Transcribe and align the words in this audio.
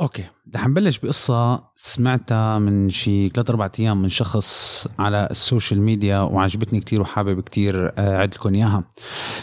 okay. 0.00 0.24
رح 0.54 0.68
نبلش 0.68 0.98
بقصة 0.98 1.64
سمعتها 1.76 2.58
من 2.58 2.90
شي 2.90 3.28
ثلاث 3.28 3.50
أربع 3.50 3.70
أيام 3.78 4.02
من 4.02 4.08
شخص 4.08 4.86
على 4.98 5.28
ال 5.30 5.37
social 5.37 5.80
media 5.80 6.18
وعجبتني 6.18 6.80
كتير 6.80 7.00
وحابب 7.00 7.40
كتير 7.40 7.98
أعد 7.98 8.34
لكم 8.34 8.54
إياها. 8.54 8.84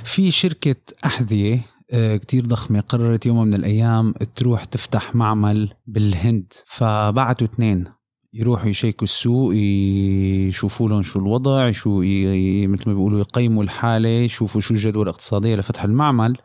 في 0.04 0.32
شركة 0.32 0.76
أحذية 1.06 1.66
آه، 1.92 2.18
كتير 2.18 2.46
ضخمة 2.46 2.80
قررت 2.80 3.26
يوم 3.26 3.42
من 3.42 3.54
الأيام 3.54 4.14
تروح 4.36 4.64
تفتح 4.64 5.16
معمل 5.16 5.74
بالهند. 5.88 6.54
فبعتوا 6.68 7.48
اثنين 7.48 7.86
يروحوا 8.34 8.70
يشيكوا 8.70 9.04
السوق 9.04 9.56
يشوفوا 9.56 10.90
لهم 10.90 11.02
شو 11.02 11.20
الوضع 11.20 11.72
شو 11.72 12.00
مثل 12.68 12.90
ما 12.90 12.94
بيقولوا 12.94 13.20
يقيموا 13.20 13.64
الحالة 13.64 14.10
يشوفوا 14.10 14.62
شو 14.62 14.74
الجدوى 14.74 15.04
الاقتصادية 15.04 15.56
لفتح 15.56 15.84
المعمل. 15.84 16.38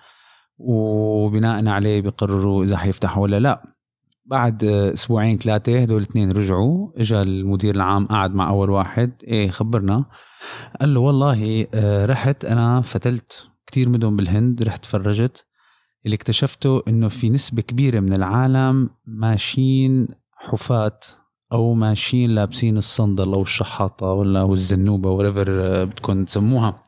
وبناء 0.59 1.69
عليه 1.69 2.01
بيقرروا 2.01 2.65
إذا 2.65 2.77
حيفتحوا 2.77 3.23
ولا 3.23 3.41
لا. 3.41 3.80
بعد 4.31 4.65
أسبوعين 4.65 5.39
ثلاثة 5.39 5.83
هدول 5.83 6.03
الاثنين 6.03 6.33
رجعوا 6.33 6.91
اجى 6.97 7.23
المدير 7.23 7.75
العام 7.75 8.07
قعد 8.07 8.35
مع 8.35 8.49
أول 8.49 8.71
واحد 8.71 9.13
إيه 9.25 9.51
خبرنا؟ 9.51 10.05
قال 10.81 10.95
له 10.95 11.01
والله 11.01 11.67
آه، 11.75 12.07
رحت 12.07 12.45
أنا 12.45 12.81
فتلت 12.81 13.49
كتير 13.67 13.89
مدن 13.89 14.17
بالهند 14.17 14.63
رحت 14.63 14.85
فرجت 14.85 15.47
اللي 16.07 16.15
اكتشفته 16.15 16.83
إنه 16.89 17.09
في 17.09 17.31
نسبة 17.31 17.63
كبيرة 17.63 18.01
من 18.01 18.13
العالم 18.13 18.91
ماشيين 19.07 20.09
حفاة 20.35 21.01
أو 21.53 21.75
ماشيين 21.75 22.31
لابسين 22.31 22.79
الصندل 22.79 23.33
أو 23.33 23.43
الشحاطة 23.43 24.07
ولا 24.07 24.53
الزنوبة 24.53 25.11
وريفر 25.11 25.47
آه، 25.51 25.85
بدكم 25.85 26.25
تسموها. 26.25 26.83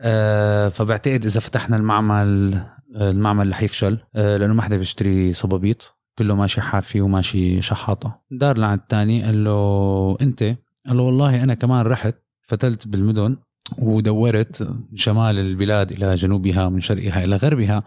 أه 0.00 0.68
فبعتقد 0.68 1.24
إذا 1.24 1.40
فتحنا 1.40 1.76
المعمل 1.76 2.54
آه، 2.96 3.10
المعمل 3.10 3.50
رح 3.50 3.62
يفشل 3.62 3.98
لأنه 4.14 4.54
ما 4.54 4.62
حدا 4.62 4.76
بيشتري 4.76 5.32
صبابيط. 5.32 5.95
كله 6.18 6.34
ماشي 6.34 6.60
حافي 6.60 7.00
وماشي 7.00 7.62
شحاطة. 7.62 8.20
دار 8.30 8.58
لعند 8.58 8.80
الثاني 8.80 9.22
قال 9.22 9.44
له 9.44 10.16
أنت؟ 10.20 10.42
قال 10.86 10.96
له 10.96 11.02
والله 11.02 11.42
أنا 11.42 11.54
كمان 11.54 11.86
رحت 11.86 12.14
فتلت 12.42 12.88
بالمدن 12.88 13.36
ودورت 13.78 14.68
شمال 14.94 15.38
البلاد 15.38 15.92
إلى 15.92 16.14
جنوبها 16.14 16.68
من 16.68 16.80
شرقها 16.80 17.24
إلى 17.24 17.36
غربها 17.36 17.82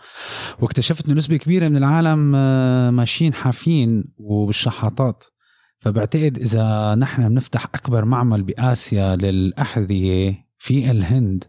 واكتشفت 0.59 1.08
إنه 1.08 1.17
نسبة 1.17 1.38
كبيرة 1.38 1.67
من 1.67 1.77
العالم 1.77 2.33
آه، 2.36 2.89
ماشيين 2.89 3.33
حافين 3.33 4.03
وبالشحاطات. 4.17 5.23
فبعتقد 5.80 6.38
إذا 6.38 6.95
نحن 6.95 7.30
بنفتح 7.30 7.66
أكبر 7.75 8.05
معمل 8.05 8.43
بآسيا 8.43 9.16
للأحذية 9.16 10.45
في 10.58 10.91
الهند 10.91 11.43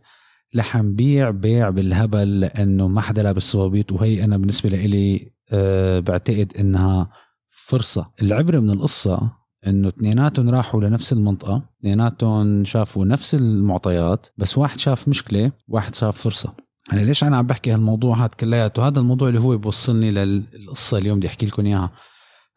رح 0.56 0.77
نبيع 0.77 1.31
بيع 1.31 1.70
بالهبل 1.70 2.41
لأنه 2.41 2.89
ما 2.89 3.00
حدا 3.00 3.22
لابس 3.22 3.42
صوابيط 3.42 3.92
وهي 3.92 4.25
أنا 4.25 4.37
بالنسبة 4.37 4.70
لي 4.70 5.33
أه 5.53 6.01
بعتقد 6.01 6.53
إنها 6.59 7.11
فرصة. 7.48 8.11
العبره 8.23 8.59
من 8.59 8.70
القصة 8.70 9.41
إنه 9.67 9.89
اثنيناتهم 9.89 10.51
راحوا 10.51 10.81
لنفس 10.81 11.12
المنطقة 11.12 11.62
اثنيناتهم 11.81 12.65
شافوا 12.65 13.05
نفس 13.05 13.34
المعطيات 13.34 14.27
بس 14.38 14.59
واحد 14.59 14.78
شاف 14.78 15.09
مشكلة 15.09 15.53
واحد 15.69 15.94
شاف 15.94 16.19
فرصة. 16.19 16.55
يعني 16.93 17.05
ليش 17.05 17.25
أنا 17.25 17.37
عم 17.37 17.47
بحكي 17.47 17.72
هالموضوع 17.72 18.16
هذا 18.16 18.27
كلياته؟ 18.27 18.88
هذا 18.88 19.00
الموضوع 19.00 19.28
اللي 19.28 19.41
هو 19.41 19.59
بوصلني 19.59 20.11
للقصة 20.11 20.99
اليوم 20.99 21.19
بدي 21.19 21.28
أحكي 21.28 21.47
لكم 21.47 21.67
إياها. 21.67 21.91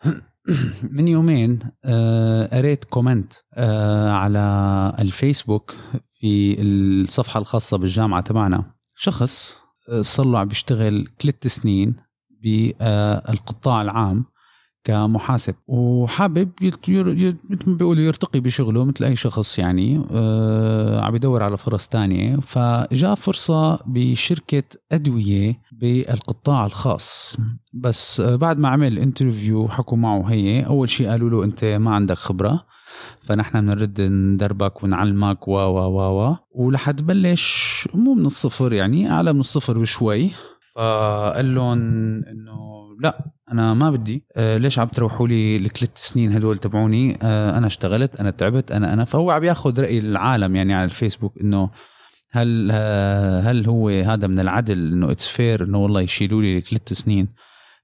من 0.95 1.07
يومين 1.07 1.59
آه، 1.85 2.57
قريت 2.57 2.83
كومنت 2.83 3.33
آه، 3.53 4.11
على 4.11 4.95
الفيسبوك 4.99 5.75
في 6.11 6.61
الصفحة 6.61 7.39
الخاصة 7.39 7.77
بالجامعة 7.77 8.21
تبعنا. 8.21 8.73
شخص 8.95 9.63
صار 10.01 10.25
له 10.25 10.39
عم 10.39 10.47
بيشتغل 10.47 11.07
ثلاث 11.21 11.47
سنين 11.47 11.95
بالقطاع 12.43 13.81
العام 13.81 14.25
كمحاسب. 14.83 15.55
وحابب 15.67 16.51
مثل 16.61 17.69
ما 17.69 17.75
بيقولوا 17.75 18.03
يرتقي 18.03 18.39
بشغله 18.39 18.83
مثل 18.85 19.05
أي 19.05 19.15
شخص 19.15 19.59
يعني 19.59 20.05
آه 20.11 21.01
عم 21.01 21.15
يدور 21.15 21.43
على 21.43 21.57
فرص 21.57 21.87
تانية. 21.87 22.37
فجاء 22.37 23.15
فرصة 23.15 23.79
بشركة 23.85 24.63
أدوية 24.91 25.61
بالقطاع 25.71 26.65
الخاص. 26.65 27.37
بس 27.73 28.19
آه 28.19 28.35
بعد 28.35 28.59
ما 28.59 28.69
عمل 28.69 28.99
انترفيو 28.99 29.67
حكوا 29.67 29.97
معه 29.97 30.23
هي 30.23 30.65
أول 30.65 30.89
شيء 30.89 31.09
قالوا 31.09 31.29
له 31.29 31.43
أنت 31.43 31.65
ما 31.65 31.95
عندك 31.95 32.17
خبرة 32.17 32.65
فنحن 33.19 33.61
بنرد 33.61 34.01
ندربك 34.01 34.83
ونعلمك 34.83 35.47
و 35.47 35.51
و 35.51 35.77
و 35.77 36.29
و. 36.29 36.35
ولحد 36.51 36.95
تبلش 36.95 37.87
مو 37.93 38.13
من 38.13 38.25
الصفر 38.25 38.73
يعني 38.73 39.11
أعلى 39.11 39.33
من 39.33 39.39
الصفر 39.39 39.77
بشوي. 39.77 40.29
فقال 40.75 41.55
لهم 41.55 41.77
إنه 42.25 42.83
لا 43.03 43.25
أنا 43.51 43.73
ما 43.73 43.91
بدي. 43.91 44.25
آه 44.35 44.57
ليش 44.57 44.79
عم 44.79 44.87
تروحوا 44.87 45.27
لي 45.27 45.55
الثلاث 45.55 45.97
سنين 45.97 46.31
هدول 46.31 46.57
تبعوني؟ 46.57 47.17
آه 47.23 47.57
أنا 47.57 47.67
اشتغلت 47.67 48.15
أنا 48.15 48.31
تعبت 48.31 48.71
أنا 48.71 48.93
أنا. 48.93 49.05
فهو 49.05 49.31
عم 49.31 49.43
ياخذ 49.43 49.81
رأي 49.81 49.97
العالم 49.97 50.55
يعني 50.55 50.73
على 50.73 50.85
الفيسبوك 50.85 51.41
إنه 51.41 51.69
هل 52.31 52.69
آه 52.73 53.39
هل 53.41 53.67
هو 53.67 53.89
هذا 53.89 54.27
من 54.27 54.39
العدل 54.39 54.93
إنه 54.93 55.11
it's 55.11 55.27
fair 55.27 55.63
إنه 55.63 55.77
والله 55.77 56.01
يشيلوا 56.01 56.41
لي 56.41 56.61
ثلاث 56.61 56.93
سنين؟ 56.93 57.27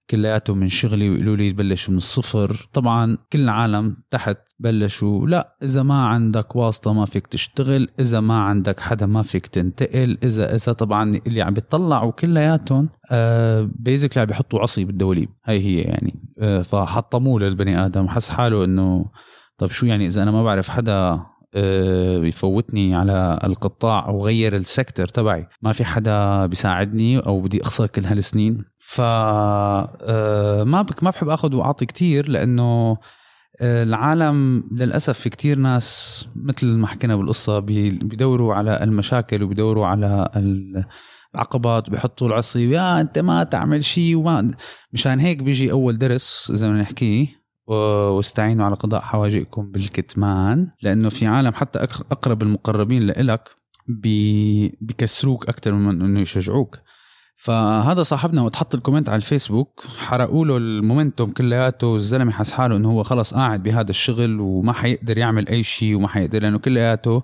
كلياته 0.09 0.53
من 0.53 0.67
شغلي 0.67 1.09
ويقولوا 1.09 1.35
لي 1.35 1.51
تبلش 1.51 1.89
من 1.89 1.97
الصفر. 1.97 2.69
طبعا 2.73 3.17
كل 3.33 3.39
العالم 3.39 3.97
تحت 4.11 4.37
بلشوا 4.59 5.27
لا 5.27 5.55
إذا 5.63 5.83
ما 5.83 6.07
عندك 6.07 6.55
واسطة 6.55 6.93
ما 6.93 7.05
فيك 7.05 7.27
تشتغل 7.27 7.89
إذا 7.99 8.19
ما 8.19 8.39
عندك 8.39 8.79
حدا 8.79 9.05
ما 9.05 9.21
فيك 9.21 9.47
تنتقل 9.47 10.17
إذا 10.23 10.55
إذا 10.55 10.73
طبعا 10.73 11.19
اللي 11.27 11.41
عم 11.41 11.53
بيطلعوا 11.53 12.11
كلياتهم 12.11 12.89
آه 13.11 13.69
basically 13.75 14.21
عم 14.21 14.27
بيحطوا 14.27 14.59
عصي 14.59 14.85
بالدواليب 14.85 15.29
هي 15.45 15.59
هي 15.59 15.81
يعني. 15.81 16.13
آه 16.39 16.61
فحطموه 16.61 17.39
للبني 17.39 17.85
آدم. 17.85 18.07
حس 18.07 18.29
حاله 18.29 18.65
إنه 18.65 19.05
طب 19.57 19.71
شو 19.71 19.85
يعني 19.85 20.07
إذا 20.07 20.23
أنا 20.23 20.31
ما 20.31 20.43
بعرف 20.43 20.69
حدا 20.69 21.19
بيفوتني 22.19 22.95
آه، 22.95 22.99
على 22.99 23.39
القطاع 23.43 24.07
أو 24.07 24.25
غير 24.25 24.55
السكتر 24.55 25.07
تبعي 25.07 25.47
ما 25.61 25.71
في 25.71 25.85
حدا 25.85 26.45
بيساعدني 26.45 27.19
أو 27.19 27.41
بدي 27.41 27.61
أخسر 27.61 27.87
كل 27.87 28.05
هالسنين؟ 28.05 28.63
ف 28.89 29.01
آه، 29.01 30.63
ما 30.63 30.85
ما 31.01 31.09
بحب 31.09 31.29
آخذ 31.29 31.55
وأعطي 31.55 31.85
كثير 31.85 32.29
لأنه 32.29 32.97
آه، 33.61 33.83
العالم 33.83 34.63
للأسف 34.71 35.19
في 35.19 35.29
كتير 35.29 35.57
ناس 35.57 36.27
مثل 36.35 36.67
ما 36.67 36.87
حكينا 36.87 37.15
بالقصة 37.15 37.59
بيدوروا 37.59 38.55
على 38.55 38.83
المشاكل 38.83 39.43
وبيدوروا 39.43 39.85
على 39.85 40.29
العقبات 41.35 41.87
وبيحطوا 41.87 42.27
العصي 42.27 42.69
يا 42.69 43.01
أنت 43.01 43.19
ما 43.19 43.43
تعمل 43.43 43.83
شيء 43.83 44.15
وما 44.15 44.51
مشان 44.93 45.19
هيك 45.19 45.43
بيجي 45.43 45.71
أول 45.71 45.97
درس 45.97 46.51
زي 46.51 46.69
ما 46.69 46.81
نحكيه 46.81 47.27
واستعينوا 47.67 48.65
على 48.65 48.75
قضاء 48.75 49.01
حواجئكم 49.01 49.71
بالكتمان 49.71 50.71
لأنه 50.81 51.09
في 51.09 51.27
عالم 51.27 51.53
حتى 51.53 51.79
أقرب 52.11 52.43
المقربين 52.43 53.03
لإلك 53.03 53.49
بيكسروك 54.81 55.49
أكثر 55.49 55.71
من 55.73 56.01
إنه 56.01 56.19
يشجعوك. 56.19 56.77
فهذا 57.41 58.03
صاحبنا 58.03 58.41
وقت 58.41 58.55
حط 58.55 58.75
الكومنت 58.75 59.09
على 59.09 59.15
الفيسبوك. 59.15 59.83
حرقوا 59.97 60.45
له 60.45 60.57
المومنتوم 60.57 61.31
كلياته 61.31 61.95
الزلمه 61.95 62.31
حس 62.31 62.51
حاله 62.51 62.75
إنه 62.75 62.91
هو 62.91 63.03
خلص 63.03 63.33
قاعد 63.33 63.63
بهذا 63.63 63.89
الشغل 63.89 64.39
وما 64.39 64.73
حيقدر 64.73 65.17
يعمل 65.17 65.47
أي 65.47 65.63
شيء 65.63 65.95
وما 65.95 66.07
حيقدر 66.07 66.41
لأنه 66.41 66.57
كلياته 66.57 67.23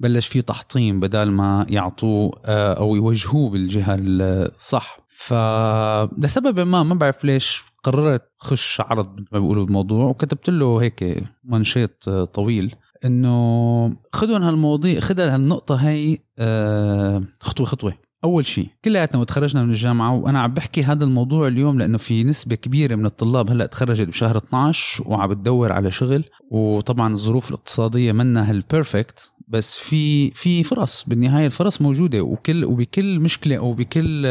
بلش 0.00 0.26
فيه 0.26 0.40
تحطيم 0.40 1.00
بدل 1.00 1.30
ما 1.30 1.66
يعطوه 1.68 2.40
آه، 2.44 2.74
أو 2.74 2.96
يوجهوه 2.96 3.50
بالجهة 3.50 3.96
الصح. 3.98 4.98
فلسبب 5.08 6.60
ما 6.60 6.82
ما 6.82 6.94
بعرف 6.94 7.24
ليش 7.24 7.62
قررت 7.82 8.22
خش 8.38 8.80
عرض 8.80 9.16
ما 9.32 9.38
بيقولوا 9.38 9.64
بالموضوع 9.64 10.04
وكتبت 10.04 10.50
له 10.50 10.82
هيك 10.82 11.24
منشيط 11.44 12.08
آه، 12.08 12.24
طويل 12.24 12.74
إنه 13.04 13.96
خذوا 14.12 14.38
هالمواضيع 14.38 15.00
خذوا 15.00 15.34
هالنقطة 15.34 15.74
هي 15.74 16.18
آه، 16.38 17.22
خطوة 17.40 17.66
خطوة. 17.66 18.03
أول 18.24 18.46
شيء 18.46 18.68
كلياتنا 18.84 19.24
تخرجنا 19.24 19.62
من 19.62 19.70
الجامعة 19.70 20.14
وأنا 20.14 20.40
عم 20.40 20.54
بحكي 20.54 20.82
هذا 20.82 21.04
الموضوع 21.04 21.48
اليوم 21.48 21.78
لأنه 21.78 21.98
في 21.98 22.24
نسبة 22.24 22.54
كبيرة 22.54 22.94
من 22.94 23.06
الطلاب 23.06 23.50
هلأ 23.50 23.66
تخرجت 23.66 24.08
بشهر 24.08 24.36
12 24.36 25.04
وعم 25.06 25.28
بتدور 25.28 25.72
على 25.72 25.90
شغل. 25.90 26.24
وطبعا 26.50 27.12
الظروف 27.12 27.48
الاقتصادية 27.48 28.12
منا 28.12 28.50
هال 28.50 28.68
perfect 28.68 29.32
بس 29.48 29.78
في 29.78 30.30
في 30.30 30.62
فرص 30.62 31.04
بالنهاية 31.06 31.46
الفرص 31.46 31.82
موجودة. 31.82 32.20
وكل 32.20 32.64
وبكل 32.64 33.20
مشكلة 33.20 33.56
أو 33.56 33.74
بكل 33.74 34.26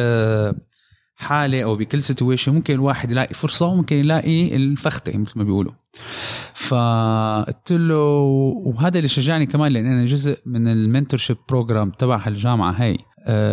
حالة 1.16 1.64
أو 1.64 1.76
بكل 1.76 2.04
situation 2.04 2.54
ممكن 2.54 2.74
الواحد 2.74 3.12
يلاقي 3.12 3.34
فرصة 3.34 3.66
وممكن 3.66 3.96
يلاقي 3.96 4.56
الفختة 4.56 5.18
مثل 5.18 5.32
ما 5.36 5.44
بيقولوا. 5.44 5.74
فقلت 6.54 7.72
له 7.72 7.98
وهذا 8.66 8.98
اللي 8.98 9.08
شجعني 9.08 9.46
كمان 9.46 9.72
لأن 9.72 9.86
أنا 9.86 10.06
جزء 10.06 10.40
من 10.46 10.68
ال 10.68 10.74
mentorship 10.74 11.38
program 11.50 11.90
تبع 11.90 12.24
الجامعة 12.28 12.72
هي 12.72 12.92
آه، 12.92 12.98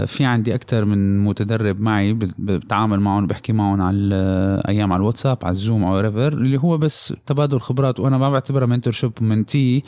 في 0.06 0.24
عندي 0.24 0.54
أكثر 0.54 0.84
من 0.84 1.24
متدرب 1.24 1.80
معي 1.80 2.12
بتعامل 2.38 3.00
معهم 3.00 3.26
بحكي 3.26 3.52
معهم 3.52 3.80
على 3.80 4.62
أيام 4.68 4.92
على 4.92 5.00
الواتساب 5.00 5.38
على 5.42 5.52
الزوم 5.52 5.84
or 5.84 6.00
whatever 6.00 6.32
اللي 6.32 6.58
هو 6.58 6.78
بس 6.78 7.14
تبادل 7.26 7.60
خبرات 7.60 8.00
وأنا 8.00 8.18
ما 8.18 8.30
بعتبرها 8.30 8.66
mentorship 8.66 9.12
من 9.20 9.46
تي 9.46 9.84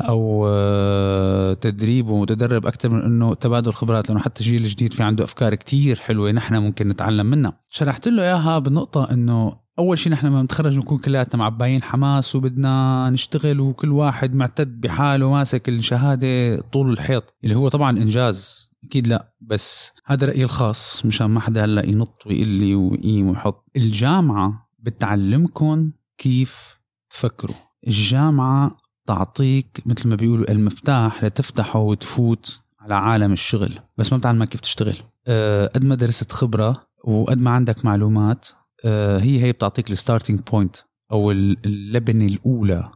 أو 0.00 0.46
آه، 0.48 1.54
تدريب 1.54 2.08
ومتدرب 2.08 2.66
أكثر 2.66 2.88
من 2.88 3.02
إنه 3.02 3.34
تبادل 3.34 3.72
خبرات 3.72 4.08
لأنه 4.08 4.20
حتى 4.20 4.40
الجيل 4.40 4.62
الجديد 4.62 4.92
في 4.92 5.02
عنده 5.02 5.24
أفكار 5.24 5.54
كتير 5.54 5.96
حلوة 5.96 6.30
نحن 6.32 6.56
ممكن 6.56 6.88
نتعلم 6.88 7.26
منها. 7.26 7.52
شرحت 7.70 8.08
له 8.08 8.22
إياها 8.22 8.58
بالنقطه 8.58 9.10
إنه 9.10 9.64
أول 9.78 9.98
شيء 9.98 10.12
نحن 10.12 10.26
لما 10.26 10.42
نتخرج 10.42 10.78
نكون 10.78 10.98
كلياتنا 10.98 11.36
معباين 11.36 11.82
حماس 11.82 12.36
وبدنا 12.36 13.10
نشتغل 13.10 13.60
وكل 13.60 13.92
واحد 13.92 14.34
معتد 14.34 14.80
بحاله 14.80 15.30
ماسك 15.30 15.68
الشهادة 15.68 16.60
طول 16.60 16.90
الحيط 16.92 17.34
اللي 17.44 17.54
هو 17.54 17.68
طبعا 17.68 17.98
إنجاز. 17.98 18.73
أكيد 18.84 19.06
لا 19.06 19.34
بس 19.40 19.92
هذا 20.06 20.26
رأيي 20.26 20.44
الخاص 20.44 21.06
مشان 21.06 21.26
ما 21.26 21.40
حدا 21.40 21.64
هلأ 21.64 21.86
ينط 21.86 22.22
ويقول 22.26 22.48
لي 22.48 22.74
ويقيم 22.74 23.28
ويحط. 23.28 23.70
الجامعة 23.76 24.68
بتعلمكم 24.78 25.90
كيف 26.18 26.80
تفكروا. 27.10 27.56
الجامعة 27.86 28.76
تعطيك 29.06 29.82
مثل 29.86 30.08
ما 30.08 30.16
بيقولوا 30.16 30.50
المفتاح 30.50 31.24
لتفتحه 31.24 31.80
وتفوت 31.80 32.62
على 32.80 32.94
عالم 32.94 33.32
الشغل. 33.32 33.78
بس 33.98 34.12
ما 34.12 34.18
بتعلمك 34.18 34.48
كيف 34.48 34.60
تشتغل. 34.60 34.96
أه 35.26 35.66
قد 35.66 35.84
ما 35.84 35.94
درست 35.94 36.32
خبرة 36.32 36.86
وقد 37.04 37.38
ما 37.38 37.50
عندك 37.50 37.84
معلومات 37.84 38.48
أه 38.84 39.18
هي 39.18 39.42
هي 39.42 39.52
بتعطيك 39.52 39.90
ال 39.90 39.96
starting 39.96 40.40
point 40.40 40.76
أو 41.12 41.30
اللبنة 41.30 42.24
الأولى 42.24 42.90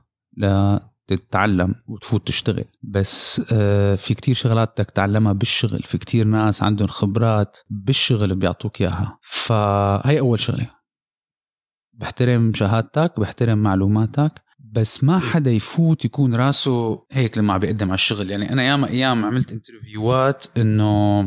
تتعلم 1.17 1.75
وتفوت 1.89 2.27
تشتغل. 2.29 2.65
بس 2.83 3.43
آه، 3.53 3.95
في 3.95 4.15
كتير 4.15 4.35
شغلات 4.35 4.73
بدك 4.73 4.91
تتعلمها 4.91 5.33
بالشغل. 5.33 5.83
في 5.83 5.99
كتير 5.99 6.27
ناس 6.27 6.63
عندهم 6.63 6.89
خبرات 6.89 7.59
بالشغل 7.71 8.35
بيعطوك 8.35 8.81
إياها. 8.81 9.19
فهي 9.23 10.21
أول 10.21 10.41
شغلة. 10.41 10.71
بحترم 11.93 12.55
شهادتك 12.55 13.21
بحترم 13.21 13.59
معلوماتك 13.59 14.33
بس 14.73 15.05
ما 15.05 15.19
حدا 15.19 15.51
يفوت 15.51 16.05
يكون 16.05 16.35
راسه 16.35 17.07
هيك 17.13 17.39
لما 17.39 17.53
عم 17.53 17.61
بيقدم 17.61 17.87
على 17.87 17.95
الشغل. 17.95 18.31
يعني 18.31 18.53
أنا 18.53 18.63
ياما 18.63 18.89
أيام 18.89 19.25
عملت 19.25 19.53
interview 19.53 20.38
ات 20.38 20.47
إنه 20.57 21.21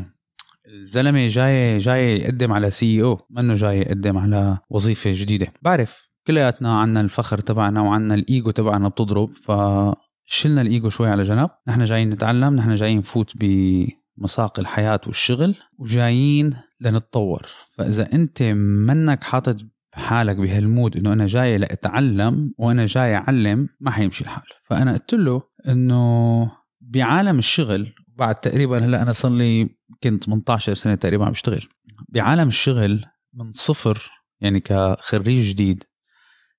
الزلمة 0.82 1.28
جاي 1.28 1.78
جاي 1.78 2.18
يقدم 2.18 2.54
على 2.54 2.72
CEO 2.72 3.20
منه 3.30 3.54
جاي 3.54 3.80
يقدم 3.80 4.18
على 4.18 4.58
وظيفة 4.70 5.12
جديدة. 5.14 5.54
بعرف 5.62 6.11
كلياتنا 6.28 6.80
عنا 6.80 7.02
الفخر 7.02 7.38
تبعنا 7.38 7.82
وعنا 7.82 8.14
الإيجو 8.16 8.52
تبعنا 8.52 8.88
بتضرب 8.88 9.30
فشلنا 9.30 10.62
الإيجو 10.62 10.90
شوي 10.90 11.10
على 11.10 11.24
جنب. 11.24 11.50
نحن 11.68 11.86
جايين 11.86 12.10
نتعلم 12.10 12.56
نحن 12.56 12.76
جايين 12.76 12.98
نفوت 12.98 13.34
بمساق 13.38 14.60
الحياة 14.60 15.02
والشغل 15.06 15.56
وجايين 15.78 16.54
لنتطور. 16.82 17.46
فإذا 17.70 18.14
أنت 18.14 18.44
منك 18.88 19.24
حاطط 19.24 19.58
حالك 19.94 20.36
بهال 20.36 20.62
mode 20.62 20.98
إنه 20.98 21.14
أنا 21.14 21.28
جاي 21.28 21.58
لأتعلم 21.58 22.54
وأنا 22.58 22.86
جاي 22.86 23.16
أعلم 23.16 23.70
ما 23.80 23.92
حيمشي 23.92 24.24
الحال. 24.24 24.44
فأنا 24.70 24.94
قلت 24.94 25.14
له 25.14 25.42
إنه 25.68 26.52
بعالم 26.82 27.40
الشغل 27.40 27.94
بعد 28.08 28.36
تقريبا 28.36 28.86
هلأ 28.86 29.02
أنا 29.02 29.12
صار 29.12 29.32
لي 29.32 29.70
كنت 30.04 30.24
18 30.24 30.74
سنة 30.74 30.96
تقريبا 30.96 31.26
عم 31.26 31.32
بشتغل. 31.32 31.68
بعالم 32.10 32.48
الشغل 32.48 33.06
من 33.34 33.52
صفر 33.52 34.12
يعني 34.42 34.60
كخريج 34.60 35.50
جديد 35.50 35.84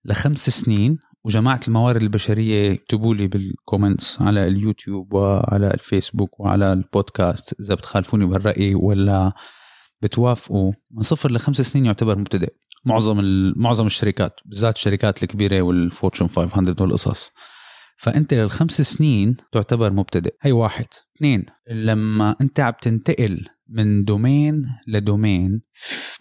لخمس 0.05 0.51
سنين 0.51 0.99
وجماعة 1.25 1.61
الموارد 1.69 2.03
البشرية 2.03 2.73
اكتبوا 2.73 3.15
لي 3.15 3.27
بال 3.27 3.46
comments 3.46 4.23
على 4.23 4.49
اليوتيوب 4.49 5.13
وعلى 5.13 5.71
الفيسبوك 5.75 6.41
وعلى 6.41 6.73
البودكاست 6.73 7.61
إذا 7.61 7.75
بتخالفوني 7.75 8.27
بهالرأي 8.27 8.75
ولا 8.75 9.33
بتوافقوا. 10.03 10.73
من 10.91 11.03
صفر 11.03 11.33
لخمس 11.33 11.61
سنين 11.61 11.87
يعتبر 11.87 12.19
مبتدئ. 12.19 12.55
معظم 12.85 13.21
معظم 13.57 13.87
الشركات 13.87 14.41
بالذات 14.45 14.77
الشركات 14.77 15.23
الكبيرة 15.23 15.63
وال 15.63 15.77
Fortune 15.77 16.27
500 16.27 16.75
والقصص. 16.81 17.31
فأنت 17.97 18.35
للخمس 18.35 18.81
سنين 18.81 19.37
تعتبر 19.53 19.93
مبتدئ. 19.93 20.35
هي 20.43 20.53
واحد. 20.53 20.87
اثنين 21.17 21.47
لما 21.71 22.37
أنت 22.41 22.61
عم 22.61 22.73
تنتقل 22.83 23.47
من 23.69 24.05
domain 24.05 24.67
ل 24.87 24.98
domain 24.98 25.63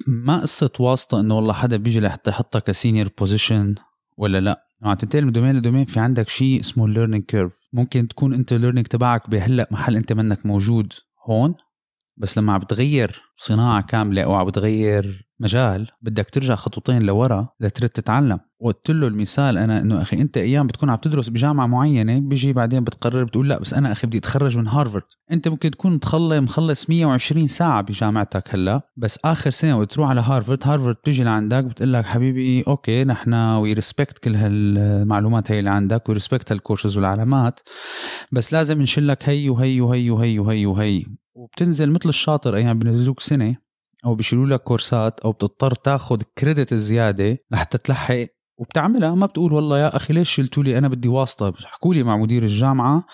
ما 0.07 0.42
قصة 0.42 0.71
واسطة 0.80 1.19
إنه 1.19 1.36
والله 1.36 1.53
حدا 1.53 1.77
بيجي 1.77 2.00
لحتى 2.00 2.30
يحطك 2.30 2.63
ك 2.63 2.70
senior 2.70 3.10
position 3.19 3.75
ولا 4.18 4.39
لأ؟ 4.39 4.63
عم 4.83 4.94
تنتقل 4.94 5.25
من 5.25 5.31
domain 5.31 5.56
ل 5.56 5.60
domain 5.60 5.86
في 5.86 6.00
عندك 6.00 6.30
شيء 6.30 6.59
اسمه 6.59 6.86
ال 6.86 6.90
learning 6.90 7.24
curve 7.24 7.60
ممكن 7.74 8.07
تكون 8.07 8.33
أنت 8.33 8.53
ال 8.54 8.57
learning 8.57 8.88
تبعك 8.88 9.30
بهلأ 9.30 9.68
محل 9.71 9.95
أنت 9.95 10.13
منك 10.13 10.45
موجود 10.45 10.94
هون 11.30 11.56
بس 12.18 12.38
لما 12.38 12.53
عم 12.53 12.59
بتغير 12.59 13.21
صناعة 13.38 13.81
كاملة 13.81 14.21
أو 14.21 14.33
عم 14.33 14.48
بتغير 14.48 15.31
مجال 15.42 15.88
بدك 16.02 16.30
ترجع 16.30 16.56
خطوتين 16.56 17.02
لورا 17.02 17.48
لترد 17.60 17.90
تتعلم. 17.90 18.40
وقلت 18.62 18.92
له 18.92 19.08
المثال 19.08 19.58
أنا 19.58 19.82
إنه 19.82 20.02
أخي 20.02 20.22
أنت 20.22 20.38
أيام 20.38 20.68
بتكون 20.68 20.90
عم 20.90 20.96
تدرس 20.96 21.30
بجامعة 21.30 21.68
معينة 21.68 22.20
بيجي 22.20 22.54
بعدين 22.54 22.84
بتقرر 22.84 23.24
بتقول 23.24 23.50
لا 23.50 23.60
بس 23.60 23.74
أنا 23.74 23.92
أخي 23.92 24.08
بدي 24.08 24.18
أتخرج 24.18 24.58
من 24.58 24.68
هارفرد 24.68 25.04
أنت 25.32 25.48
ممكن 25.48 25.72
تكون 25.72 25.94
مخلص 25.94 26.40
مخلص 26.40 26.90
120 26.90 27.48
ساعة 27.48 27.82
بجامعتك 27.82 28.56
هلأ 28.56 28.82
بس 28.98 29.20
آخر 29.26 29.50
سنة 29.50 29.78
وتروح 29.78 30.10
على 30.10 30.22
هارفرد 30.22 30.60
هارفرد 30.64 30.96
بتيجي 30.96 31.24
لعندك 31.24 31.64
بتقول 31.64 31.94
لك 31.94 32.06
حبيبي 32.06 32.64
okay 32.68 33.04
نحن 33.04 33.34
we 33.34 33.74
respect 33.74 34.18
كل 34.18 34.36
هالمعلومات 34.36 35.52
هي 35.52 35.60
اللي 35.60 35.70
عندك 35.70 36.10
we 36.10 36.13
respect 36.13 36.52
هال 36.52 36.62
courses 36.62 36.98
والعلامات 36.98 37.60
بس 38.32 38.54
لازم 38.54 38.82
نشلك 38.82 39.30
هي 39.30 39.50
وهي 39.50 39.82
وهي 39.82 40.10
وهي 40.10 40.40
وهي 40.40 40.66
وهي. 40.66 41.06
وبتنزل 41.36 41.92
مثل 41.92 42.10
الشاطر 42.10 42.56
أيام 42.56 42.80
بنزلوك 42.80 43.20
سنة 43.20 43.56
أو 44.06 44.15
بيشيلوا 44.15 44.45
لك 44.45 44.59
كورسات 44.59 45.19
أو 45.19 45.31
بتضطر 45.31 45.74
تاخذ 45.75 46.21
credit 46.38 46.74
زيادة 46.74 47.38
لحتى 47.51 47.77
تلحق 47.77 48.25
وبتعملها. 48.57 49.15
ما 49.15 49.25
بتقول 49.25 49.53
والله 49.53 49.80
يا 49.80 49.95
أخي 49.95 50.13
ليش 50.13 50.30
شلتوا 50.30 50.63
لي؟ 50.63 50.77
أنا 50.77 50.88
بدي 50.88 51.07
واسطة. 51.07 51.50
بحكوا 51.50 51.94
لي 51.94 52.03
مع 52.03 52.18
مدير 52.18 52.44
الجامعة 52.44 53.06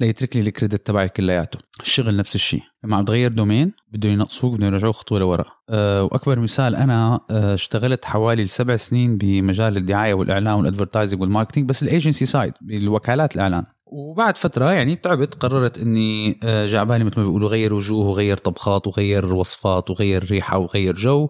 ليترك 0.00 0.36
لي 0.36 0.42
ال 0.42 0.48
credit 0.48 0.86
تبعي 0.86 1.08
كلياته. 1.08 1.58
الشغل 1.80 2.16
نفس 2.16 2.34
الشيء. 2.34 2.60
لما 2.84 2.96
عم 2.96 3.04
تغير 3.04 3.32
domain 3.32 3.72
بدهم 3.92 4.12
ينقصوك 4.12 4.54
بدهم 4.54 4.72
يرجعوك 4.72 4.94
خطوة 4.94 5.18
لورا. 5.18 5.44
أه 5.70 6.02
وأكبر 6.02 6.40
مثال 6.40 6.76
أنا 6.76 7.20
أه 7.30 7.54
اشتغلت 7.54 8.04
حوالي 8.04 8.46
سبع 8.46 8.76
سنين 8.76 9.16
بمجال 9.18 9.76
الدعاية 9.76 10.14
والإعلان 10.14 10.54
وال 10.54 10.64
advertising 10.64 11.20
وال 11.20 11.29
marketing 11.29 11.68
بس 11.68 11.82
ال 11.82 11.88
agency 11.88 12.26
side 12.26 12.52
بالوكالات 12.60 13.34
الإعلان. 13.34 13.64
وبعد 13.92 14.36
فترة 14.36 14.72
يعني 14.72 14.96
تعبت 14.96 15.34
قررت 15.34 15.78
إني 15.78 16.40
آه، 16.42 16.66
جاي 16.66 16.79
عبالي 16.79 17.04
مثل 17.04 17.20
ما 17.20 17.26
بيقولوا 17.26 17.48
غير 17.48 17.74
وجوه 17.74 18.06
وغير 18.06 18.36
طبخات 18.36 18.86
وغير 18.86 19.34
وصفات 19.34 19.90
وغير 19.90 20.24
ريحة 20.24 20.58
وغير 20.58 20.94
جو. 20.94 21.28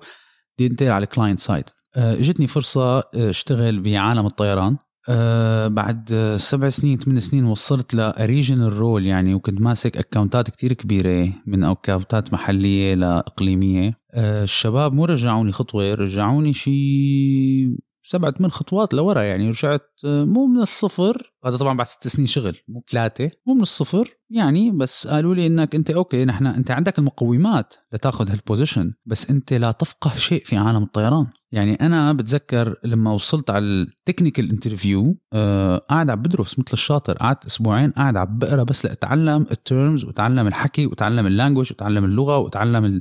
بدي 0.58 0.66
انتقل 0.66 0.90
على 0.90 1.04
ال 1.04 1.09
client 1.09 1.40
side 1.40 1.64
اجتني 1.96 2.46
فرصة 2.46 2.98
آه، 2.98 3.04
اشتغل 3.14 3.80
بعالم 3.80 4.26
الطيران. 4.26 4.76
أه 5.08 5.68
بعد 5.68 6.34
سبع 6.38 6.70
سنين 6.70 6.98
ثمان 6.98 7.20
سنين 7.20 7.44
وصلت 7.44 7.94
ل 7.94 8.03
regional 8.03 8.72
role 8.72 9.06
يعني 9.06 9.34
وكنت 9.34 9.60
ماسك 9.60 9.96
accountات 9.96 10.50
كتير 10.50 10.72
كبيرة 10.72 11.32
من 11.46 11.64
accountات 11.64 12.32
محلية 12.32 12.94
لإقليمية. 12.94 13.92
الشباب 14.16 14.92
مو 14.92 15.04
رجعوني 15.04 15.52
خطوة 15.52 15.94
رجعوني 15.94 16.52
شيء 16.52 17.76
سبعة 18.10 18.32
ثمان 18.32 18.50
خطوات 18.50 18.94
لورا 18.94 19.22
يعني 19.22 19.48
رجعت 19.48 19.90
مو 20.04 20.46
من 20.46 20.60
الصفر. 20.60 21.32
هذا 21.44 21.56
طبعا 21.56 21.76
بعد 21.76 21.86
ست 21.86 22.08
سنين 22.08 22.26
شغل 22.26 22.56
مو 22.68 22.82
ثلاثة. 22.90 23.30
مو 23.46 23.54
من 23.54 23.62
الصفر 23.62 24.08
يعني 24.30 24.70
بس 24.70 25.06
قالوا 25.06 25.34
لي 25.34 25.46
إنك 25.46 25.74
أنت 25.74 25.90
okay 25.90 26.24
نحن 26.24 26.46
أنت 26.46 26.70
عندك 26.70 26.98
المقومات 26.98 27.74
لتأخذ 27.92 28.30
هال 28.30 28.43
position 28.43 28.92
بس 29.06 29.30
أنت 29.30 29.52
لا 29.52 29.72
تفقه 29.72 30.16
شيء 30.16 30.44
في 30.44 30.56
عالم 30.56 30.82
الطيران. 30.82 31.26
يعني 31.52 31.74
أنا 31.74 32.12
بتذكر 32.12 32.76
لما 32.84 33.12
وصلت 33.12 33.50
على 33.50 33.64
ال 33.64 33.73
technical 33.73 34.50
interview 34.50 35.16
آه 35.32 35.76
قاعد 35.76 36.10
عم 36.10 36.22
بدرس 36.22 36.58
مثل 36.58 36.72
الشاطر. 36.72 37.18
قعدت 37.18 37.46
أسبوعين 37.46 37.90
قاعد 37.90 38.16
عم 38.16 38.38
بقرأ 38.38 38.62
بس 38.62 38.86
لأتعلم 38.86 39.46
ال 39.50 39.59
terms 39.59 40.04
وأتعلم 40.04 40.46
الحكي 40.46 40.86
وأتعلم 40.86 41.26
ال 41.26 41.31
language 41.31 41.72
وأتعلم 41.72 42.04
اللغة 42.04 42.38
وأتعلم 42.38 42.84
ال... 42.84 43.00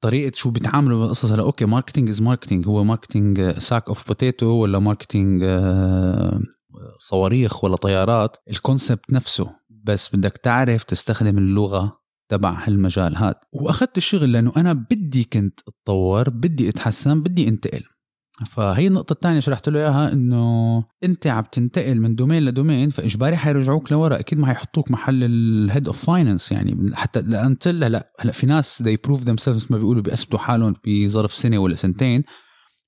طريقة 0.00 0.32
شو 0.34 0.50
بيتعاملوا 0.50 1.00
بالقصص 1.00 1.32
هلا 1.32 1.42
okay 1.42 1.64
marketing 1.64 2.08
is 2.08 2.22
marketing 2.22 2.66
هو 2.68 2.84
marketing 2.84 3.58
sack 3.58 3.88
of 3.88 4.06
potato 4.08 4.46
ولا 4.46 4.78
marketing 4.78 5.42
آه، 5.44 6.40
صواريخ 6.98 7.64
ولا 7.64 7.76
طيارات. 7.76 8.36
ال 8.50 8.58
concept 8.58 9.12
نفسه 9.12 9.50
بس 9.84 10.16
بدك 10.16 10.38
تعرف 10.42 10.84
تستخدم 10.84 11.38
اللغة 11.38 12.00
تبع 12.30 12.66
هالمجال 12.66 13.16
هذا 13.16 13.40
وأخذت 13.52 13.96
الشغل 13.96 14.32
لأنه 14.32 14.52
أنا 14.56 14.72
بدي 14.72 15.24
كنت 15.24 15.60
أتطور 15.68 16.30
بدي 16.30 16.68
أتحسن 16.68 17.22
بدي 17.22 17.48
أنتقل. 17.48 17.82
فهي 18.46 18.86
النقطة 18.86 19.12
الثانية 19.12 19.40
شرحت 19.40 19.68
له 19.68 19.80
إياها 19.80 20.12
إنه 20.12 20.84
أنت 21.04 21.26
عم 21.26 21.44
تنتقل 21.52 22.00
من 22.00 22.14
domain 22.14 22.44
ل 22.44 22.51
domain 22.51 22.90
فإجباري 22.90 23.36
حيرجعوك 23.36 23.92
لورا 23.92 24.18
أكيد 24.18 24.38
ما 24.38 24.46
حيحطوك 24.46 24.90
محل 24.90 25.24
ال 25.24 25.36
head 25.36 25.86
of 25.86 26.06
finance 26.06 26.52
يعني 26.52 26.86
حتى 26.94 27.20
ل 27.20 27.31
until 27.31 27.84
هلا 27.84 28.12
هلأ 28.20 28.32
في 28.32 28.46
ناس 28.46 28.82
they 28.82 28.96
prove 29.08 29.20
themselves 29.20 29.70
ما 29.70 29.78
بيقولوا 29.78 30.02
بيثبتوا 30.02 30.38
حالهم 30.38 30.74
بظرف 30.86 31.32
سنة 31.32 31.58
ولا 31.58 31.74
سنتين 31.74 32.22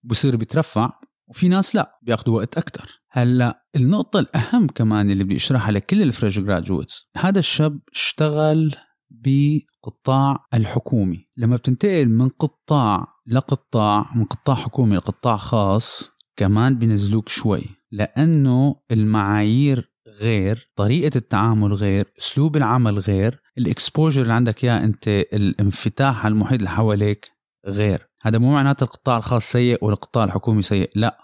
بصير 0.05 0.37
بيترفع 0.37 0.91
وفي 1.29 1.49
ناس 1.49 1.75
لا 1.75 1.99
بياخذوا 2.03 2.37
وقت 2.37 2.59
أكتر. 2.59 3.03
هلأ 3.11 3.67
النقطة 3.77 4.21
الأهم 4.21 4.67
كمان 4.67 5.11
اللي 5.11 5.25
بدي 5.25 5.37
أشرحها 5.37 5.73
لكل 5.73 6.03
ال 6.03 6.09
fresh 6.09 6.39
graduates 6.39 7.09
هذا 7.17 7.39
الشاب 7.39 7.79
اشتغل 7.93 8.75
بقطاع 9.25 10.47
الحكومي. 10.55 11.25
لما 11.37 11.57
بتنتقل 11.57 12.09
من 12.09 12.29
قطاع 12.29 13.05
لقطاع 13.27 14.07
من 14.17 14.25
قطاع 14.25 14.57
حكومي 14.57 14.97
لقطاع 14.97 15.37
خاص 15.37 16.11
كمان 16.37 16.79
بينزلوك 16.79 17.29
شوي. 17.29 17.65
لأنه 17.93 18.77
المعايير 18.91 19.93
غير 20.21 20.73
طريقة 20.77 21.17
التعامل 21.17 21.75
غير 21.75 22.13
أسلوب 22.19 22.57
العمل 22.57 22.99
غير 22.99 23.43
ال 23.59 23.66
exposure 23.66 24.23
اللي 24.23 24.33
عندك 24.33 24.65
إياه 24.65 24.85
أنت 24.85 25.09
الانفتاح 25.09 26.25
على 26.25 26.33
المحيط 26.33 26.59
اللي 26.59 26.71
حواليك 26.71 27.31
غير. 27.67 28.09
هذا 28.23 28.39
مو 28.39 28.53
معناته 28.53 28.85
القطاع 28.85 29.17
الخاص 29.17 29.53
سيء 29.53 29.85
والقطاع 29.85 30.25
الحكومي 30.25 30.63
سيء 30.63 30.91
لا. 30.95 31.19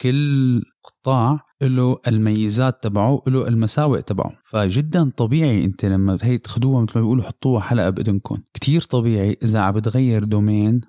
كل 0.00 0.62
قطاع 0.82 1.40
له 1.62 1.98
الميزات 2.08 2.82
تبعه 2.82 3.22
له 3.26 3.48
المساوئ 3.48 4.02
تبعه. 4.02 4.32
فجدا 4.44 5.10
طبيعي 5.10 5.64
أنت 5.64 5.84
لما 5.84 6.18
هي 6.22 6.38
تاخذوها 6.38 6.82
مثل 6.82 6.92
ما 6.94 7.00
بيقولوا 7.00 7.24
حطوها 7.24 7.60
حلقة 7.60 7.90
باذنكم 7.90 8.38
كتير 8.54 8.80
طبيعي 8.80 9.36
إذا 9.42 9.60
عم 9.60 9.74
بتغير 9.74 10.24
domain 10.24 10.80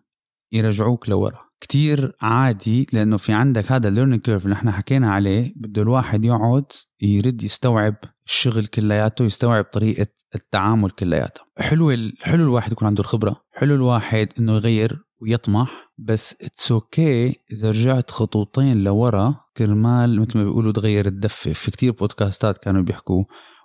يرجعوك 0.51 1.09
لورا. 1.09 1.39
كتير 1.61 2.15
عادي 2.21 2.87
لأنه 2.93 3.17
في 3.17 3.33
عندك 3.33 3.71
هذا 3.71 3.87
ال 3.87 3.91
learning 3.91 4.21
curve 4.21 4.45
اللي 4.45 4.53
إحنا 4.53 4.71
حكينا 4.71 5.11
عليه. 5.11 5.53
بده 5.55 5.81
الواحد 5.81 6.25
يقعد 6.25 6.65
يرد 7.01 7.43
يستوعب 7.43 7.95
الشغل 8.25 8.65
كلياته 8.65 9.25
يستوعب 9.25 9.63
طريقة 9.63 10.07
التعامل 10.35 10.89
كلياته. 10.89 11.41
حلو 11.57 12.11
حلو 12.21 12.43
الواحد 12.43 12.71
يكون 12.71 12.87
عنده 12.87 12.99
الخبرة. 12.99 13.35
حلو 13.51 13.75
الواحد 13.75 14.27
إنه 14.39 14.53
يغير 14.53 15.03
ويطمح 15.21 15.91
بس 15.97 16.35
it's 16.41 17.31
okay 17.31 17.35
إذا 17.51 17.69
رجعت 17.69 18.11
خطوتين 18.11 18.83
لورا 18.83 19.35
كرمال 19.57 20.21
مثل 20.21 20.37
ما 20.37 20.43
بيقولوا 20.43 20.71
تغير 20.71 21.05
الدفة. 21.05 21.53
في 21.53 21.71
كتير 21.71 21.91
بودكاستات 21.91 22.57
كانوا 22.57 22.81
بيحكوا 22.81 23.23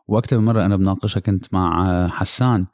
وأكثر 0.09 0.39
من 0.39 0.45
مرة 0.45 0.65
أنا 0.65 0.77
بناقشها 0.77 1.21
كنت 1.21 1.55
مع 1.55 2.09
حسان 2.09 2.65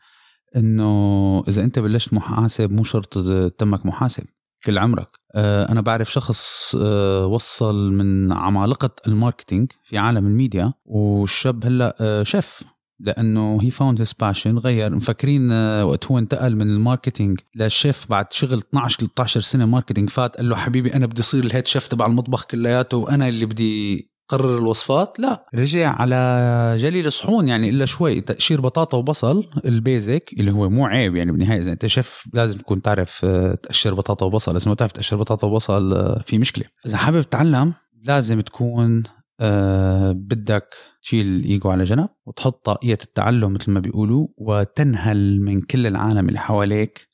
إنه 0.57 1.45
إذا 1.49 1.65
أنت 1.65 1.79
بلشت 1.79 2.15
محاسب 2.15 2.71
مو 2.73 2.85
شرط 2.85 3.19
تمك 3.59 3.87
محاسب 3.87 4.25
كل 4.65 4.79
عمرك. 4.79 5.09
آه، 5.35 5.73
أنا 5.73 5.81
بعرف 5.81 6.13
شخص 6.13 6.77
آه، 6.81 7.27
وصل 7.27 7.93
من 7.93 8.33
عمالقة 8.33 8.91
ال 9.07 9.13
marketing 9.13 9.73
في 9.85 9.99
عالم 9.99 10.27
الميديا 10.27 10.73
والشاب 10.85 11.67
هلأ 11.67 11.97
آه، 12.01 12.23
شيف. 12.23 12.63
لأنه 13.03 13.59
he 13.63 13.71
found 13.71 13.99
his 13.99 14.13
passion 14.21 14.59
غير. 14.59 14.95
مفكرين 14.95 15.53
وقت 15.83 16.07
هو 16.07 16.19
انتقل 16.19 16.57
من 16.57 16.71
ال 16.71 16.78
marketing 16.78 17.41
للشيف 17.55 18.07
بعد 18.11 18.33
شغل 18.33 18.59
12 18.59 18.99
13 18.99 19.41
سنة 19.41 19.67
marketing 19.67 20.11
فات 20.11 20.37
قال 20.37 20.49
له 20.49 20.57
حبيبي 20.57 20.95
أنا 20.95 21.07
بدي 21.07 21.21
اصير 21.21 21.45
ال 21.45 21.49
head 21.49 21.67
chef 21.67 21.87
تبع 21.87 22.07
المطبخ 22.07 22.45
كلياته 22.45 22.97
وأنا 22.97 23.29
اللي 23.29 23.47
بدي 23.47 24.13
قرر 24.29 24.59
الوصفات. 24.59 25.21
لا 25.21 25.47
رجع 25.55 25.91
على 25.91 26.77
جلي 26.79 27.13
الصحون 27.13 27.49
يعني 27.49 27.69
إلا 27.69 27.85
شوي 27.85 28.21
تقشير 28.21 28.61
بطاطا 28.61 28.99
وبصل 28.99 29.45
ال 29.65 29.76
basic 29.76 30.31
اللي 30.39 30.53
هو 30.53 30.71
مو 30.71 30.87
عيب 30.87 31.17
يعني 31.17 31.33
بالنهاية 31.33 31.61
إذا 31.61 31.73
أنت 31.73 31.87
شيف 31.87 32.29
لازم 32.35 32.59
تكون 32.59 32.83
تعرف 32.83 33.27
تقشر 33.63 33.95
بطاطا 33.95 34.27
وبصل. 34.27 34.57
إذا 34.57 34.69
ما 34.69 34.75
تعرف 34.75 34.93
تقشر 34.93 35.17
بطاطا 35.17 35.47
وبصل 35.47 36.17
في 36.27 36.39
مشكلة. 36.39 36.65
إذا 36.87 36.97
حابب 36.97 37.23
تتعلم 37.23 37.75
لازم 38.05 38.41
تكون 38.41 39.03
أه 39.43 40.13
بدك 40.13 40.75
تشيل 41.03 41.27
الايجو 41.27 41.71
على 41.71 41.85
جنب 41.85 42.09
وتحط 42.27 42.65
طاقية 42.65 42.99
التعلم 43.05 43.53
مثل 43.53 43.73
ما 43.73 43.81
بيقولوا 43.81 44.29
وتنهل 44.39 45.41
من 45.41 45.61
كل 45.61 45.87
العالم 45.87 46.29
اللي 46.29 46.39
حواليك 46.39 47.09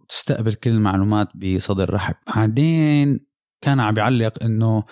وتستقبل 0.00 0.54
كل 0.54 0.70
المعلومات 0.70 1.28
بصدر 1.36 1.94
رحب. 1.94 2.14
بعدين 2.36 3.20
كان 3.60 3.80
عم 3.80 3.94
بيعلق 3.94 4.42
إنه 4.42 4.84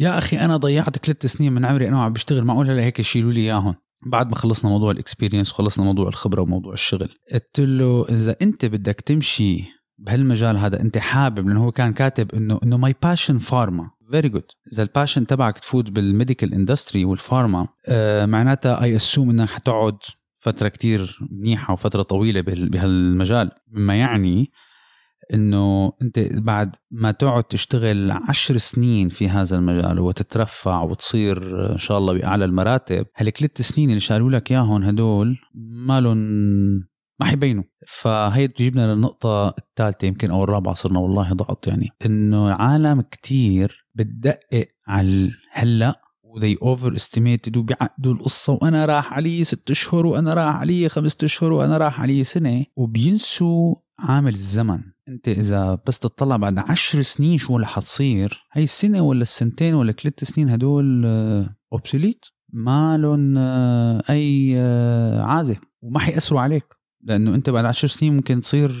يا 0.00 0.18
أخي 0.18 0.38
أنا 0.38 0.56
ضيعت 0.56 1.06
ثلاث 1.06 1.26
سنين 1.26 1.52
من 1.52 1.64
عمري 1.64 1.88
أنا 1.88 2.02
عم 2.02 2.12
بشتغل 2.12 2.44
معقول 2.44 2.70
هلا 2.70 2.82
هيك 2.82 3.00
يشيلوا 3.00 3.32
لي 3.32 3.40
إياهم؟ 3.40 3.74
بعد 4.06 4.30
ما 4.30 4.36
خلصنا 4.36 4.70
موضوع 4.70 4.90
ال 4.90 4.96
experience 4.96 5.52
وخلصنا 5.52 5.84
موضوع 5.84 6.08
الخبرة 6.08 6.42
وموضوع 6.42 6.72
الشغل 6.72 7.08
قلت 7.32 7.60
له 7.60 8.06
إذا 8.08 8.36
أنت 8.42 8.64
بدك 8.64 9.00
تمشي 9.00 9.64
بهالمجال 9.98 10.56
هذا 10.56 10.80
أنت 10.80 10.98
حابب 10.98 11.48
لأنه 11.48 11.64
هو 11.64 11.72
كان 11.72 11.92
كاتب 11.92 12.34
إنه 12.34 12.60
إنه 12.62 12.76
my 12.76 12.94
passion 13.02 13.38
pharma 13.38 13.90
very 14.10 14.28
good 14.28 14.44
إذا 14.72 14.82
ال 14.82 14.88
passion 14.88 15.26
تبعك 15.26 15.58
تفوت 15.58 15.90
بال 15.90 16.04
medical 16.04 16.54
industry 16.54 17.04
وال 17.04 17.20
pharma 17.20 17.68
آه 17.88 18.26
معناتها 18.26 18.82
I 18.82 18.96
assume 18.96 19.30
انك 19.30 19.48
حتقعد 19.48 19.98
فترة 20.38 20.68
كتير 20.68 21.18
منيحة 21.30 21.72
وفترة 21.72 22.02
طويلة 22.02 22.40
بهالمجال. 22.40 23.50
مما 23.72 23.98
يعني 23.98 24.50
إنه 25.34 25.92
أنت 26.02 26.18
بعد 26.18 26.76
ما 26.90 27.10
تقعد 27.10 27.44
تشتغل 27.44 28.10
عشر 28.10 28.56
سنين 28.56 29.08
في 29.08 29.28
هذا 29.28 29.56
المجال 29.56 30.00
وتترفع 30.00 30.82
وتصير 30.82 31.66
إن 31.72 31.78
شاء 31.78 31.98
الله 31.98 32.12
بأعلى 32.12 32.44
المراتب 32.44 33.06
هالثلاث 33.16 33.60
سنين 33.60 33.88
اللي 33.88 34.00
شالوا 34.00 34.30
لك 34.30 34.50
إياهم 34.52 34.82
هدول 34.82 35.38
مالهم 35.86 36.18
ما 37.20 37.26
حيبينوا 37.26 37.64
فهي 37.86 38.46
بتجيبنا 38.46 38.94
للنقطة 38.94 39.48
الثالثة 39.48 40.06
يمكن 40.06 40.30
أو 40.30 40.44
الرابعة 40.44 40.74
صرنا 40.74 40.98
والله 40.98 41.32
ضغط 41.32 41.66
يعني. 41.66 41.88
إنه 42.06 42.52
عالم 42.52 43.00
كتير 43.00 43.87
بتدقق 43.98 44.68
على 44.86 45.30
هلا 45.52 46.00
و 46.22 46.58
they 46.62 46.96
overestimated 46.96 47.56
وبيعقدوا 47.56 48.12
القصة 48.14 48.52
وأنا 48.52 48.86
راح 48.86 49.12
علي 49.12 49.44
ست 49.44 49.70
أشهر 49.70 50.06
وأنا 50.06 50.34
راح 50.34 50.56
علي 50.56 50.88
خمسة 50.88 51.18
أشهر 51.22 51.52
وأنا 51.52 51.78
راح 51.78 52.00
علي 52.00 52.24
سنة. 52.24 52.64
وبينسوا 52.76 53.74
عامل 53.98 54.34
الزمن. 54.34 54.80
أنت 55.08 55.28
إذا 55.28 55.78
بس 55.86 55.98
تطلع 55.98 56.36
بعد 56.36 56.58
عشر 56.58 57.02
سنين 57.02 57.38
شو 57.38 57.56
اللي 57.56 57.66
حتصير 57.66 58.46
هاي 58.52 58.64
السنة 58.64 59.00
ولا 59.00 59.22
السنتين 59.22 59.74
ولا 59.74 59.92
ثلاث 59.92 60.24
سنين 60.24 60.48
هدول 60.48 61.06
obsolete 61.72 62.24
ما 62.52 62.98
لهم 62.98 63.38
أي 64.10 64.54
آه، 64.56 65.22
عازة. 65.22 65.56
وما 65.82 65.98
حيأثروا 65.98 66.40
عليك. 66.40 66.64
لأنه 67.02 67.34
أنت 67.34 67.50
بعد 67.50 67.64
عشر 67.64 67.88
سنين 67.88 68.16
ممكن 68.16 68.40
تصير 68.40 68.74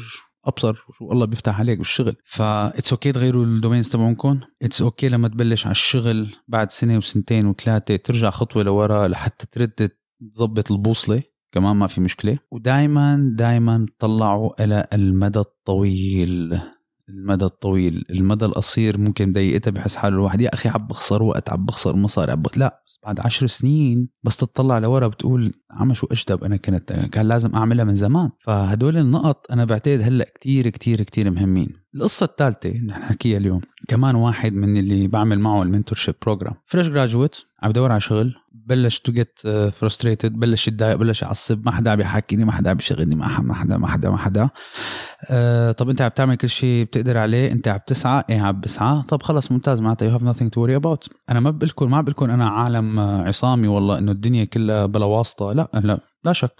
أبصر 0.48 0.76
وشو 0.88 1.12
الله 1.12 1.26
بيفتح 1.26 1.60
عليك 1.60 1.78
بالشغل. 1.78 2.16
فا 2.24 2.78
it's 2.78 2.92
okay 2.92 3.12
تغيروا 3.12 3.44
ال 3.44 3.50
domains 3.50 3.88
تبعونكم 3.88 4.40
it's 4.62 4.82
okay 4.82 5.08
لما 5.08 5.28
تبلش 5.28 5.66
على 5.66 5.72
الشغل 5.72 6.34
بعد 6.48 6.70
سنة 6.70 6.96
وسنتين 6.96 7.46
وثلاثة 7.46 7.96
ترجع 7.96 8.30
خطوة 8.30 8.62
لورا 8.62 9.08
لحتى 9.08 9.46
ترد 9.46 9.90
تظبط 10.32 10.72
البوصلة. 10.72 11.22
كمان 11.52 11.76
ما 11.76 11.86
في 11.86 12.00
مشكلة. 12.00 12.38
ودائما 12.50 13.34
دائما 13.36 13.86
طلعوا 13.98 14.64
إلى 14.64 14.86
المدى 14.92 15.38
الطويل. 15.38 16.60
المدى 17.08 17.44
الطويل 17.44 18.04
المدى 18.10 18.44
القصير 18.44 18.98
ممكن 18.98 19.32
ضيقتها 19.32 19.70
بحس 19.70 19.96
حاله 19.96 20.16
الواحد 20.16 20.40
يا 20.40 20.54
أخي 20.54 20.68
عم 20.68 20.86
بخسر 20.86 21.22
وقت 21.22 21.50
عم 21.50 21.64
بخسر 21.66 21.96
مصاري 21.96 22.32
عم 22.32 22.42
لا 22.56 22.82
بس 22.86 22.98
بعد 23.04 23.20
عشر 23.20 23.46
سنين 23.46 24.08
بس 24.22 24.36
تطلع 24.36 24.78
لورا 24.78 25.08
بتقول 25.08 25.52
عم 25.70 25.94
شو 25.94 26.06
اجدب 26.06 26.44
أنا 26.44 26.56
كنت 26.56 26.92
كان 27.12 27.28
لازم 27.28 27.54
أعملها 27.54 27.84
من 27.84 27.94
زمان. 27.94 28.30
فهدول 28.38 28.96
النقط 28.96 29.46
أنا 29.52 29.64
بعتقد 29.64 30.00
هلأ 30.00 30.32
كتير 30.34 30.68
كتير 30.68 31.02
كتير 31.02 31.30
مهمين. 31.30 31.68
القصة 31.94 32.24
الثالثة 32.24 32.68
اللي 32.68 32.86
نحكيها 32.86 33.38
اليوم 33.38 33.60
كمان 33.88 34.14
واحد 34.14 34.52
من 34.52 34.76
اللي 34.76 35.08
بعمل 35.08 35.40
معه 35.40 35.62
ال 35.62 35.67
mentorship 35.67 36.14
program 36.22 36.54
fresh 36.66 36.88
graduate 36.88 37.36
عم 37.62 37.70
بدور 37.70 37.92
على 37.92 38.00
شغل 38.00 38.34
بلش 38.52 38.98
to 38.98 39.12
get 39.12 39.40
frustrated 39.72 40.32
بلش 40.32 40.68
يتضايق 40.68 40.96
بلش 40.96 41.22
يعصب 41.22 41.66
ما 41.66 41.70
حدا 41.70 41.90
عم 41.90 41.96
بيحكيني 41.96 42.44
ما 42.44 42.52
حدا 42.52 42.70
عم 42.70 42.76
بيشغلني 42.76 43.14
ما 43.14 43.28
حدا 43.28 43.78
ما 43.78 43.86
حدا 43.86 44.10
ما 44.10 44.16
حدا 44.16 44.48
أه 45.30 45.72
طب 45.72 45.90
انت 45.90 46.02
عم 46.02 46.08
تعمل 46.08 46.36
كل 46.36 46.48
شيء 46.48 46.84
بتقدر 46.84 47.18
عليه 47.18 47.52
انت 47.52 47.68
عم 47.68 47.78
تسعى 47.86 48.22
إيه 48.30 48.40
عم 48.40 48.60
بسعى؟ 48.60 49.02
طب 49.08 49.22
خلص 49.22 49.52
ممتاز 49.52 49.80
معناتها 49.80 50.06
you 50.06 50.12
have 50.12 50.36
nothing 50.36 50.50
to 50.50 50.60
worry 50.60 50.76
about 50.76 51.08
أنا 51.30 51.40
ما 51.40 51.50
بقول 51.50 51.88
ما 51.88 52.00
بقول 52.00 52.30
أنا 52.30 52.48
عالم 52.48 53.00
عصامي 53.00 53.68
والله 53.68 53.98
انه 53.98 54.12
الدنيا 54.12 54.44
كلها 54.44 54.86
بلا 54.86 55.04
واسطة. 55.04 55.52
لا 55.52 55.70
لا 55.74 56.00
لا 56.24 56.32
شك 56.32 56.54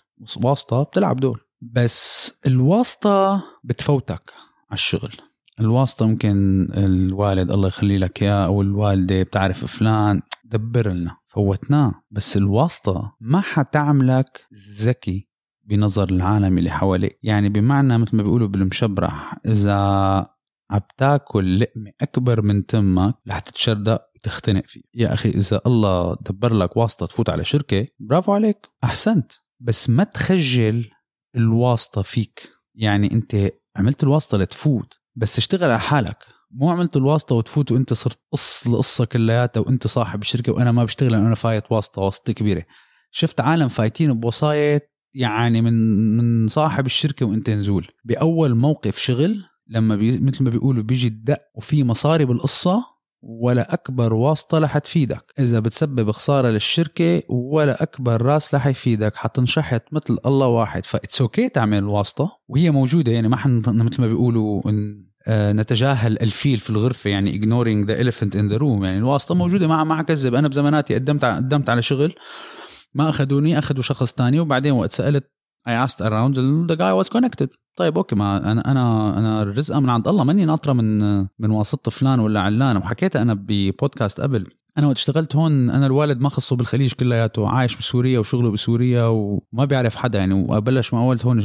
واسطة 0.45 0.83
بتلعب 0.83 1.21
دور. 1.21 1.45
بس 1.63 2.33
الواسطة 2.47 3.43
بتفوتك 3.65 4.31
على 4.71 4.75
الشغل. 4.75 5.15
الواسطة 5.61 6.07
ممكن 6.07 6.69
الوالد 6.77 7.51
الله 7.51 7.69
يخلي 7.69 7.99
لك 7.99 8.23
إياه 8.23 8.45
أو 8.45 8.63
الوالدة 8.63 9.23
بتعرف 9.23 9.65
فلان. 9.65 10.21
دبر 10.49 10.89
لنا 10.89 11.17
فوتناه 11.27 12.03
بس 12.11 12.37
الواسطة 12.37 13.17
ما 13.21 13.41
حتعملك 13.41 14.47
ذكي 14.83 15.29
بنظر 15.65 16.11
العالم 16.11 16.59
اللي 16.59 16.71
حواليك. 16.71 17.19
يعني 17.23 17.49
بمعنى 17.49 17.99
مثل 17.99 18.17
ما 18.17 18.23
بيقولوا 18.23 18.49
بالمشبرح 18.49 19.35
إذا 19.47 19.77
عم 20.71 20.81
تاكل 20.97 21.61
لقمة 21.61 21.93
أكبر 22.01 22.43
من 22.43 22.67
تمك 22.67 23.15
رح 23.29 23.39
تتشردق 23.39 24.03
وتختنق 24.17 24.67
فيه 24.67 24.83
يا 24.95 25.15
أخي 25.15 25.29
إذا 25.29 25.61
الله 25.67 26.17
دبر 26.31 26.55
لك 26.55 26.77
واسطة 26.77 27.07
تفوت 27.07 27.31
على 27.31 27.45
شركة 27.45 27.87
برافو 28.01 28.33
عليك 28.33 28.67
أحسنت. 28.85 29.33
بس 29.61 29.91
ما 29.91 30.05
تخجل 30.05 30.91
الواسطة 31.37 32.03
فيك. 32.03 32.51
يعني 32.75 33.13
أنت 33.13 33.51
عملت 33.77 34.03
الواسطة 34.03 34.39
لتفوت 34.39 34.95
بس 35.17 35.39
اشتغل 35.39 35.71
على 35.71 35.81
حالك. 35.81 36.25
هو 36.51 36.71
عملت 36.71 36.97
الواسطة 36.97 37.35
وتفوت 37.35 37.73
وانت 37.73 37.93
صرت 37.93 38.19
قص 38.33 38.67
القصة 38.67 39.05
كلياتها 39.05 39.61
وانت 39.61 39.87
صاحب 39.87 40.23
الشركة 40.23 40.53
وأنا 40.53 40.73
ما 40.73 40.85
بشتغل 40.85 41.15
أنا 41.15 41.35
فايت 41.35 41.73
واسطة 41.73 42.03
واسطة 42.03 42.33
كبيرة. 42.33 42.65
شفت 43.11 43.41
عالم 43.41 43.69
فايتين 43.69 44.21
بوسايط 44.21 44.83
يعني 45.15 45.63
من 45.63 45.73
من 46.17 46.49
صاحب 46.49 46.87
الشركة 46.87 47.27
وانت 47.27 47.51
نزول. 47.51 47.87
بأول 48.05 48.55
موقف 48.55 48.99
شغل 48.99 49.45
لما 49.69 49.97
بي 49.97 50.19
مثل 50.19 50.45
ما 50.45 50.51
بيقولوا 50.51 50.83
بيجي 50.83 51.09
الدق 51.09 51.43
وفي 51.55 51.85
مصاري 51.85 52.25
بالقصة 52.25 52.85
ولا 53.23 53.75
أكبر 53.75 54.13
واسطة 54.13 54.59
رح 54.59 54.79
تفيدك. 54.79 55.33
إذا 55.39 55.61
بتسبب 55.61 56.11
خسارة 56.11 56.49
للشركة 56.49 57.23
ولا 57.29 57.83
أكبر 57.83 58.23
راس 58.23 58.55
رح 58.55 58.67
يفيدك 58.67 59.17
حتنشحت 59.17 59.83
مثل 59.93 60.19
الله 60.27 60.47
واحد. 60.47 60.87
ف 60.87 60.93
it's 60.93 61.21
okay 61.21 61.49
تعمل 61.49 61.79
الواسطة 61.79 62.31
وهي 62.49 62.71
موجودة. 62.71 63.13
يعني 63.13 63.29
ما 63.29 63.37
حن 63.37 63.63
مثل 63.67 64.01
ما 64.01 64.07
بيقولوا 64.07 64.71
إن 64.71 65.08
نتجاهل 65.31 66.23
الفيل 66.23 66.59
في 66.59 66.71
الغرفة 66.71 67.11
يعني 67.11 67.33
ignoring 67.33 67.87
the 67.89 67.95
elephant 67.95 68.31
in 68.31 68.53
the 68.53 68.59
room. 68.61 68.85
يعني 68.85 68.99
الواسطة 68.99 69.35
موجودة 69.35 69.67
ما 69.67 69.85
ما 69.85 69.97
حكذب 69.97 70.35
أنا 70.35 70.49
بزماناتي 70.49 70.95
قدمت 70.95 71.25
قدمت 71.25 71.71
على 71.71 71.83
شغل 71.83 72.15
ما 72.95 73.09
أخذوني 73.09 73.59
أخذوا 73.59 73.83
شخص 73.83 74.13
تاني 74.13 74.41
وبعدين 74.41 74.73
وقت 74.73 74.93
سألت 74.93 75.31
I 75.69 75.71
asked 75.71 76.01
around 76.01 76.35
the 76.71 76.77
guy 76.77 76.93
was 76.93 77.09
connected. 77.09 77.49
طيب 77.77 77.97
okay 77.97 78.17
ما 78.17 78.53
أنا 78.53 78.71
أنا 78.71 79.19
أنا 79.19 79.43
الرزقه 79.43 79.81
من 79.81 79.91
عند 79.91 80.09
الله. 80.09 80.25
ماني 80.25 80.45
ناطرة 80.45 80.73
من 80.73 81.19
من 81.39 81.51
واسطة 81.51 81.91
فلان 81.91 82.21
ولا 82.21 82.41
علان. 82.41 82.77
وحكيتها 82.77 83.23
أنا 83.23 83.35
ببودكاست 83.35 84.21
قبل 84.21 84.47
أنا 84.79 84.87
وقت 84.87 84.97
اشتغلت 84.97 85.37
هون 85.37 85.71
أنا 85.71 85.87
الوالد 85.87 86.21
ما 86.21 86.29
خصه 86.29 86.57
بالخليج 86.57 86.93
كلياته 86.93 87.49
عايش 87.49 87.77
بسوريا 87.77 88.19
وشغله 88.19 88.51
بسوريا 88.51 89.05
وما 89.05 89.65
بيعرف 89.65 89.97
حدا 89.97 90.19
يعني. 90.19 90.35
وبلش 90.35 90.95
ما 90.95 91.01
قلت 91.01 91.27
هون 91.27 91.41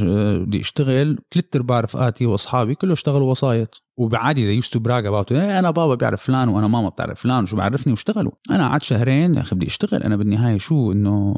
بدي 0.45 0.61
أشتغل 0.61 1.19
ثلاث 1.31 1.45
ارباع 1.55 1.79
رفقاتي 1.79 2.25
وأصحابي 2.25 2.75
كله 2.75 2.93
اشتغلوا 2.93 3.31
وسايط. 3.31 3.81
وبعادي 3.97 4.45
they 4.45 4.51
used 4.51 4.73
to 4.73 4.79
brag 4.79 5.05
about 5.05 5.31
أنا 5.31 5.71
بابا 5.71 5.95
بيعرف 5.95 6.23
فلان 6.23 6.49
وأنا 6.49 6.67
ماما 6.67 6.89
بتعرف 6.89 7.21
فلان 7.21 7.43
وشو 7.43 7.57
بعرفني 7.57 7.93
واشتغلوا. 7.93 8.31
أنا 8.51 8.67
قعدت 8.67 8.83
شهرين 8.83 9.35
يا 9.35 9.41
أخي 9.41 9.55
بدي 9.55 9.67
أشتغل. 9.67 10.03
أنا 10.03 10.15
بالنهاية 10.15 10.57
شو؟ 10.57 10.91
إنه 10.91 11.35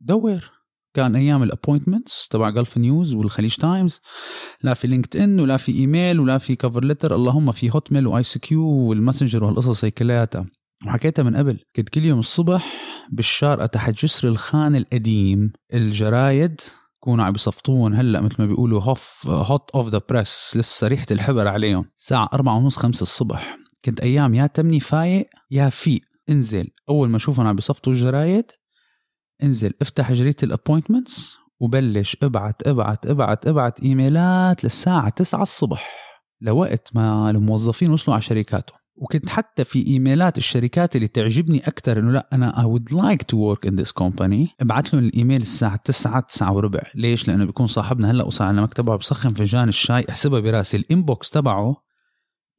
دور 0.00 0.50
كان 0.94 1.16
أيام 1.16 1.42
ال 1.42 1.49
appointments 1.49 2.28
تبع 2.28 2.50
Gulf 2.50 2.78
News 2.78 3.14
وال 3.14 3.23
Khaleej 3.23 3.54
Times 3.54 4.00
لا 4.62 4.74
في 4.74 4.86
LinkedIn 4.88 5.40
ولا 5.40 5.56
في 5.56 5.72
ايميل 5.72 6.20
ولا 6.20 6.38
في 6.38 6.56
cover 6.56 6.84
letter 6.84 7.14
اللهم 7.14 7.52
في 7.52 7.70
Hotmail 7.70 8.06
و 8.06 8.22
ICQ 8.22 8.66
وال 8.66 8.80
Messenger 8.80 9.44
وهالقصص 9.44 9.84
هي 9.84 9.90
كلياتها. 9.90 10.46
وحكيتها 10.86 11.22
من 11.22 11.36
قبل. 11.36 11.58
كنت 11.76 11.88
كل 11.88 12.04
يوم 12.04 12.18
الصبح 12.18 12.66
بالشارقة 13.12 13.66
تحت 13.66 13.94
جسر 13.94 14.28
الخان 14.28 14.76
القديم 14.76 15.52
الجرايد 15.74 16.60
كونوا 17.00 17.24
عم 17.24 17.32
بيصفطون 17.32 17.94
هلأ 17.94 18.20
مثل 18.20 18.36
ما 18.38 18.46
بيقولوا 18.46 18.82
hot 18.82 19.26
hot 19.26 19.70
off 19.70 19.88
the 19.88 20.00
press 20.08 20.52
لسه 20.56 20.86
ريحة 20.88 21.06
الحبر 21.10 21.48
عليهم. 21.48 21.84
الساعة 21.98 22.28
أربعة 22.32 22.56
ونص 22.56 22.76
خمسة 22.76 23.02
الصبح. 23.02 23.56
كنت 23.84 24.00
أيام 24.00 24.34
يا 24.34 24.46
تمني 24.46 24.80
فايق 24.80 25.28
يا 25.50 25.68
فيق. 25.68 26.00
انزل. 26.30 26.68
أول 26.88 27.08
ما 27.08 27.16
أشوفهم 27.16 27.46
عم 27.46 27.56
بيصفطوا 27.56 27.92
الجرايد 27.92 28.44
انزل. 29.42 29.74
افتح 29.82 30.12
جريدة 30.12 30.36
ال 30.42 30.49
appointments 30.49 31.36
وبلش. 31.60 32.16
ابعت 32.22 32.66
ابعت 32.66 33.06
ابعت 33.06 33.46
ابعت 33.46 33.80
إيميلات 33.80 34.64
للساعة 34.64 35.08
9 35.08 35.42
الصبح. 35.42 35.96
لوقت 36.40 36.88
ما 36.94 37.30
الموظفين 37.30 37.90
وصلوا 37.90 38.14
على 38.14 38.22
شركاتهم. 38.22 38.79
وكنت 38.96 39.28
حتى 39.28 39.64
في 39.64 39.86
إيميلات 39.86 40.38
الشركات 40.38 40.96
اللي 40.96 41.08
تعجبني 41.08 41.58
أكثر 41.58 41.98
إنه 41.98 42.12
لا 42.12 42.28
أنا 42.32 42.52
I 42.52 42.64
would 42.64 42.92
like 42.92 43.24
to 43.32 43.36
work 43.36 43.70
in 43.70 43.74
this 43.74 43.92
company. 44.02 44.48
ابعث 44.60 44.94
لهم 44.94 45.04
الإيميل 45.04 45.42
الساعة 45.42 45.76
9 45.76 46.20
9 46.20 46.52
وربع. 46.52 46.80
ليش؟ 46.94 47.28
لأنه 47.28 47.44
بيكون 47.44 47.66
صاحبنا 47.66 48.10
هلأ 48.10 48.24
وصل 48.24 48.44
على 48.44 48.62
مكتبه 48.62 48.96
بسخن 48.96 49.34
فنجان 49.34 49.68
الشاي 49.68 50.06
أحسبها 50.10 50.40
براسي. 50.40 50.76
ال 50.76 50.85
inbox 50.85 51.30
تبعه 51.30 51.90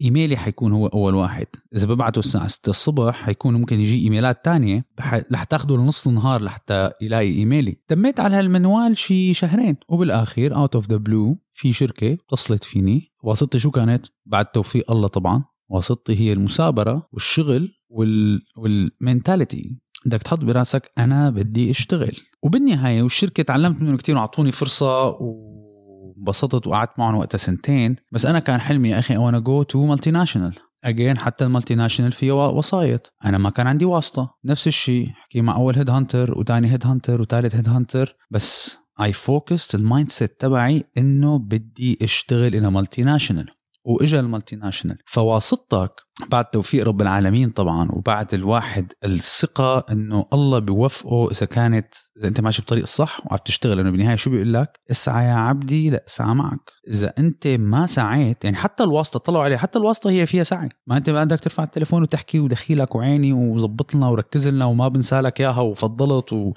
إيميلي 0.02 0.38
حيكون 0.38 0.74
هو 0.74 0.88
أول 0.88 1.16
واحد. 1.16 1.48
إذا 1.76 1.86
ببعته 1.86 2.20
الساعة 2.20 2.48
6 2.48 2.70
الصبح 2.70 3.16
حيكون 3.16 3.54
ممكن 3.54 3.80
يجي 3.80 4.04
إيميلات 4.04 4.46
تانية. 4.46 4.86
رح 5.32 5.44
تاخذه 5.44 5.74
لنص 5.74 6.08
النهار 6.08 6.42
لحتى 6.42 6.92
يلاقي 7.02 7.34
إيميلي. 7.34 7.78
تميت 7.88 8.20
على 8.20 8.36
هالمنوال 8.36 8.98
شي 8.98 9.34
شهرين. 9.34 9.76
وبالآخير 9.90 10.56
out 10.56 10.76
of 10.76 10.90
the 10.90 10.98
blue 10.98 11.38
في 11.54 11.74
شركة 11.74 12.14
اتصلت 12.14 12.64
فيني. 12.64 13.12
واسطتي 13.24 13.60
شو 13.60 13.72
كانت؟ 13.72 14.06
بعد 14.26 14.46
توفيق 14.46 14.92
الله 14.92 15.08
طبعا. 15.08 15.44
واسطتي 15.72 16.20
هي 16.20 16.34
المثابرة 16.34 17.08
والشغل 17.12 17.70
وال 17.90 18.42
وال 18.58 18.80
mentality 18.80 19.80
بدك 20.06 20.22
تحط 20.22 20.40
براسك 20.40 20.92
أنا 20.98 21.30
بدي 21.30 21.72
أشتغل. 21.72 22.18
وبالنهاية 22.44 23.04
والشركة 23.04 23.44
تعلمت 23.44 23.82
منه 23.82 23.98
كثير 23.98 24.16
وأعطوني 24.16 24.52
فرصة 24.52 25.08
وانبسطت 25.10 26.68
وقعدت 26.68 27.00
معهم 27.00 27.16
وقتها 27.16 27.38
سنتين. 27.38 27.96
بس 28.12 28.26
أنا 28.26 28.40
كان 28.40 28.60
حلمي 28.60 28.90
يا 28.90 29.00
أخي 29.00 29.18
وأنا 29.18 29.40
go 29.40 29.64
to 29.64 29.86
multinational 29.86 30.56
again 30.84 31.18
حتى 31.18 31.46
ال 31.46 31.76
multinational 31.76 32.12
فيه 32.12 32.48
وسايط 32.50 33.14
أنا 33.26 33.38
ما 33.38 33.50
كان 33.50 33.68
عندي 33.68 33.86
واسطة. 33.86 34.36
نفس 34.46 34.68
الشيء 34.68 35.10
حكي 35.10 35.42
مع 35.42 35.56
أول 35.56 35.76
head 35.76 35.90
hunter 35.90 36.40
وثاني 36.40 36.72
head 36.72 36.86
hunter 36.88 37.22
وثالث 37.22 37.56
head 37.56 37.70
hunter 37.70 38.16
بس 38.32 38.78
I 39.02 39.14
focused 39.14 39.76
ال 39.76 40.12
mindset 40.12 40.40
تبعي 40.40 40.84
إنه 40.98 41.40
بدي 41.40 41.98
أشتغل 42.02 42.56
إلى 42.56 42.72
multinational 42.72 43.50
وإجا 43.86 44.20
ال 44.20 44.56
multinational 44.56 44.98
فواسطتك 45.06 45.92
بعد 46.32 46.46
توفيق 46.46 46.86
رب 46.86 47.02
العالمين 47.02 47.50
طبعا 47.50 47.92
وبعد 47.92 48.34
الواحد 48.34 48.94
الثقة 49.04 49.86
إنه 49.92 50.26
الله 50.34 50.60
بيوفقه 50.60 51.32
إذا 51.32 51.46
كانت 51.46 51.94
إذا 52.18 52.28
أنت 52.28 52.42
ماشي 52.42 52.62
بطريق 52.62 52.84
الصح 52.84 53.20
وعم 53.26 53.40
تشتغل 53.46 53.78
لأنه 53.78 53.92
بالنهاية 53.92 54.16
شو 54.16 54.30
بيقول 54.30 54.54
لك؟ 54.54 54.80
اسعى 54.92 55.26
يا 55.26 55.34
عبدي 55.34 55.90
لا 55.90 56.04
اسعى 56.08 56.36
معك، 56.36 56.72
إذا 56.88 57.14
أنت 57.18 57.48
ما 57.48 57.88
سعيت 57.88 58.46
يعني 58.46 58.58
حتى 58.58 58.84
الواسطة 58.84 59.20
طلعوا 59.20 59.44
عليه 59.44 59.58
حتى 59.58 59.80
الواسطة 59.80 60.10
هي 60.10 60.26
فيها 60.26 60.44
سعي، 60.44 60.70
ما 60.88 60.98
أنت 60.98 61.10
بدك 61.10 61.40
ترفع 61.40 61.64
التليفون 61.64 62.04
وتحكي 62.04 62.40
ودخيلك 62.40 62.96
وعيني 62.96 63.34
وظبط 63.34 63.96
لنا 63.96 64.08
وركز 64.08 64.48
لنا 64.48 64.66
وما 64.66 64.88
بنسى 64.88 65.22
لك 65.22 65.42
إياها 65.42 65.62
وفضلت 65.62 66.34
و 66.34 66.54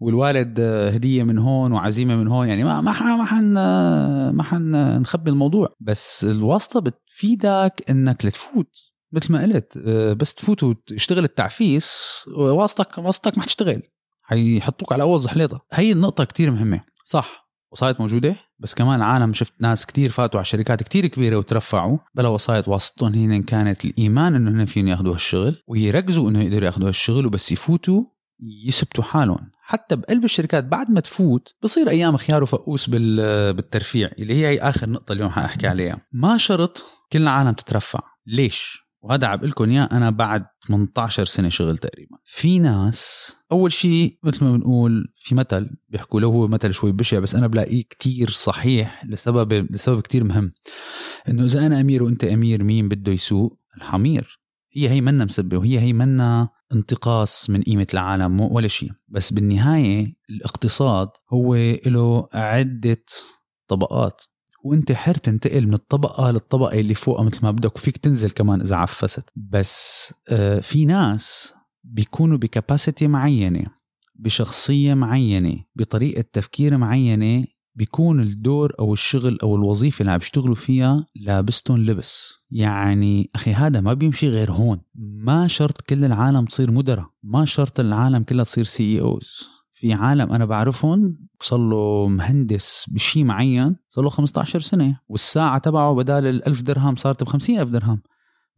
والوالد 0.00 0.60
هدية 0.94 1.22
من 1.22 1.38
هون 1.38 1.72
وعزيمة 1.72 2.16
من 2.16 2.28
هون. 2.28 2.48
يعني 2.48 2.64
ما 2.64 2.80
ما 2.80 2.92
حن 2.92 3.04
ما 3.04 3.24
حن 3.24 3.54
ما 4.36 4.42
حن 4.42 5.00
نخبي 5.00 5.30
الموضوع. 5.30 5.74
بس 5.80 6.24
الواسطة 6.24 6.80
بتفيدك 6.80 7.84
إنك 7.90 8.24
لتفوت. 8.24 8.76
مثل 9.12 9.32
ما 9.32 9.42
قلت 9.42 9.78
بس 10.18 10.34
تفوت 10.34 10.62
وتشتغل 10.62 11.24
التعفيس 11.24 12.10
واسطتك 12.36 12.98
واسطتك 12.98 13.38
ما 13.38 13.42
حتشتغل. 13.42 13.82
حيحطوك 14.22 14.92
على 14.92 15.02
أول 15.02 15.20
زحليطة. 15.20 15.60
هي 15.72 15.92
النقطة 15.92 16.24
كتير 16.24 16.50
مهمة. 16.50 16.80
صح 17.04 17.50
وسايط 17.72 18.00
موجودة 18.00 18.36
بس 18.58 18.74
كمان 18.74 19.02
عالم 19.02 19.32
شفت 19.32 19.52
ناس 19.60 19.86
كتير 19.86 20.10
فاتوا 20.10 20.40
على 20.40 20.44
شركات 20.44 20.82
كتير 20.82 21.06
كبيرة 21.06 21.36
وترفعوا. 21.36 21.98
بلا 22.14 22.28
وسايط 22.28 22.68
واسطتهم 22.68 23.14
هن 23.14 23.42
كانت 23.42 23.84
الإيمان 23.84 24.34
إنه 24.34 24.50
هن 24.50 24.64
فيهم 24.64 24.88
يأخذوا 24.88 25.14
هالشغل 25.14 25.62
ويركزوا 25.68 26.30
إنه 26.30 26.42
يقدروا 26.42 26.64
يأخذوا 26.64 26.88
هالشغل 26.88 27.26
وبس 27.26 27.52
يفوتوا 27.52 28.02
يثبتوا 28.66 29.04
حالهم. 29.04 29.50
حتى 29.70 29.96
بقلب 29.96 30.24
الشركات 30.24 30.64
بعد 30.64 30.90
ما 30.90 31.00
تفوت 31.00 31.54
بصير 31.62 31.90
أيام 31.90 32.16
خيار 32.16 32.42
وفقوس 32.42 32.90
بالترفيع 32.90 34.10
اللي 34.18 34.34
هي, 34.34 34.46
هي 34.46 34.58
آخر 34.58 34.90
نقطة 34.90 35.12
اليوم 35.12 35.30
حأحكي 35.30 35.66
عليها. 35.66 36.06
ما 36.12 36.36
شرط 36.36 36.84
كل 37.12 37.22
العالم 37.22 37.52
تترفع. 37.52 38.00
ليش؟ 38.26 38.78
وهذا 39.02 39.26
عم 39.26 39.40
لكم 39.40 39.70
إياه 39.70 39.88
أنا 39.92 40.10
بعد 40.10 40.46
18 40.68 41.24
سنة 41.24 41.48
شغل 41.48 41.78
تقريبا. 41.78 42.16
في 42.24 42.58
ناس 42.58 43.32
أول 43.52 43.72
شيء 43.72 44.18
مثل 44.22 44.44
ما 44.44 44.56
بنقول 44.56 45.12
في 45.16 45.34
مثل 45.34 45.70
بيحكوا 45.88 46.20
له 46.20 46.26
هو 46.26 46.48
مثل 46.48 46.72
شوي 46.72 46.92
بشع 46.92 47.18
بس 47.18 47.34
أنا 47.34 47.46
بلاقيه 47.46 47.82
كتير 47.82 48.30
صحيح 48.30 49.04
لسبب 49.04 49.52
لسبب 49.72 50.00
كتير 50.00 50.24
مهم. 50.24 50.52
إنه 51.28 51.44
إذا 51.44 51.66
أنا 51.66 51.80
أمير 51.80 52.02
وأنت 52.02 52.24
أمير 52.24 52.62
مين 52.62 52.88
بده 52.88 53.12
يسوق؟ 53.12 53.58
الحمير. 53.76 54.40
هي 54.72 54.88
هي 54.88 55.00
منا 55.00 55.24
مسبة 55.24 55.58
وهي 55.58 55.80
هي 55.80 55.92
منا 55.92 56.48
انتقاص 56.72 57.50
من 57.50 57.62
قيمة 57.62 57.86
العالم 57.94 58.40
ولا 58.40 58.68
شيء. 58.68 58.90
بس 59.08 59.32
بالنهاية 59.32 60.14
الاقتصاد 60.30 61.08
هو 61.32 61.54
له 61.86 62.28
عدة 62.32 63.04
طبقات. 63.68 64.22
وانت 64.64 64.92
حر 64.92 65.14
تنتقل 65.14 65.66
من 65.66 65.74
الطبقة 65.74 66.30
للطبقة 66.30 66.80
اللي 66.80 66.94
فوقها 66.94 67.24
مثل 67.24 67.40
ما 67.42 67.50
بدك 67.50 67.76
وفيك 67.76 67.96
تنزل 67.96 68.30
كمان 68.30 68.60
إذا 68.60 68.76
عفست. 68.76 69.30
بس 69.36 70.14
آه، 70.28 70.60
في 70.60 70.84
ناس 70.84 71.54
بيكونوا 71.84 72.38
ب 72.38 72.46
capacity 72.46 73.06
معينة 73.08 73.66
بشخصية 74.14 74.94
معينة 74.94 75.64
بطريقة 75.76 76.24
تفكير 76.32 76.76
معينة 76.76 77.44
بيكون 77.74 78.20
الدور 78.20 78.72
أو 78.78 78.92
الشغل 78.92 79.38
أو 79.42 79.56
الوظيفة 79.56 80.00
اللي 80.00 80.12
عم 80.12 80.18
بيشتغلوا 80.18 80.54
فيها 80.54 81.06
لابستهم 81.16 81.78
لبس. 81.78 82.34
يعني 82.50 83.30
أخي 83.34 83.52
هذا 83.52 83.80
ما 83.80 83.92
بيمشي 83.92 84.28
غير 84.28 84.52
هون. 84.52 84.80
ما 84.94 85.46
شرط 85.46 85.80
كل 85.80 86.04
العالم 86.04 86.44
تصير 86.44 86.70
مدراء. 86.70 87.06
ما 87.22 87.44
شرط 87.44 87.80
العالم 87.80 88.22
كلها 88.22 88.44
تصير 88.44 88.64
CEOs 88.64 89.48
في 89.80 89.92
عالم 89.92 90.32
أنا 90.32 90.44
بعرفهم 90.44 91.18
صار 91.40 91.58
له 91.58 92.08
مهندس 92.08 92.86
بشيء 92.88 93.24
معين 93.24 93.76
صار 93.90 94.04
له 94.04 94.10
15 94.10 94.60
سنة 94.60 95.00
والساعة 95.08 95.58
تبعه 95.58 95.94
بدال 95.94 96.26
ال 96.26 96.46
1000 96.46 96.62
درهم 96.62 96.96
صارت 96.96 97.24
ب 97.24 97.28
50000 97.28 97.68
درهم. 97.68 98.02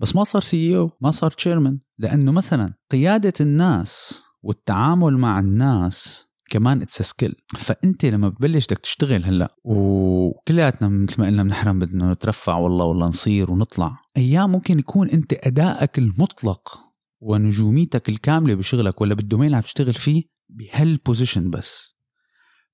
بس 0.00 0.16
ما 0.16 0.24
صار 0.24 0.42
CEO 0.42 0.90
ما 1.00 1.10
صار 1.10 1.30
chairman 1.30 1.78
لأنه 1.98 2.32
مثلا 2.32 2.74
قيادة 2.90 3.32
الناس 3.40 4.22
والتعامل 4.42 5.18
مع 5.18 5.40
الناس 5.40 6.26
كمان 6.52 6.82
it's 6.82 7.02
skill 7.02 7.34
فأنت 7.56 8.04
لما 8.04 8.28
بتبلش 8.28 8.66
بدك 8.66 8.78
تشتغل 8.78 9.24
هلأ 9.24 9.56
وكلياتنا 9.64 10.88
مثل 10.88 11.20
ما 11.20 11.26
قلنا 11.26 11.42
بنحرم 11.42 11.78
بدنا 11.78 12.12
نترفع 12.12 12.56
والله 12.56 12.84
والله 12.84 13.06
نصير 13.06 13.50
ونطلع 13.50 13.98
أيام 14.16 14.52
ممكن 14.52 14.78
يكون 14.78 15.10
أنت 15.10 15.32
أدائك 15.46 15.98
المطلق 15.98 16.80
ونجوميتك 17.20 18.08
الكاملة 18.08 18.54
بشغلك 18.54 19.00
ولا 19.00 19.14
بال 19.14 19.22
domain 19.22 19.46
اللي 19.46 19.56
عم 19.56 19.62
تشتغل 19.62 19.92
فيه 19.92 20.24
بهال 20.48 20.76
position 20.76 21.50
بس. 21.50 21.96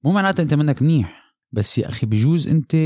مو 0.05 0.13
معناتها 0.13 0.43
أنت 0.43 0.55
منك 0.55 0.83
منيح 0.83 1.35
بس 1.53 1.79
يا 1.79 1.89
أخي 1.89 2.07
بجوز 2.07 2.49
أنت 2.49 2.77